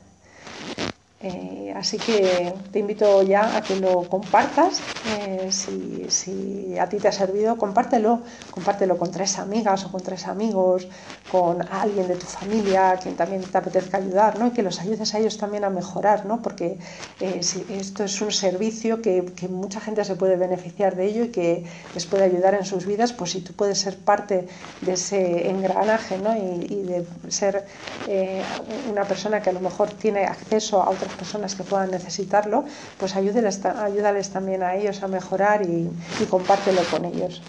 [1.23, 4.81] Eh, así que te invito ya a que lo compartas.
[5.05, 8.21] Eh, si, a ti te ha servido, compártelo.
[8.49, 10.87] Compártelo con tres amigas o con tres amigos,
[11.31, 14.47] con alguien de tu familia, quien también te apetezca ayudar, ¿no?
[14.47, 16.41] Y que los ayudes a ellos también a mejorar, ¿no?
[16.41, 16.77] Porque
[17.19, 21.65] eh, esto es un servicio que, mucha gente se puede beneficiar de ello y que
[21.93, 24.47] les puede ayudar en sus vidas, pues si tú puedes ser parte
[24.81, 26.35] de ese engranaje, ¿no?
[26.35, 27.65] Y, y de ser
[28.89, 32.65] una persona que a lo mejor tiene acceso a personas que puedan necesitarlo,
[32.99, 35.89] pues ayúdales, también a ellos a mejorar y
[36.29, 37.41] compártelo con ellos.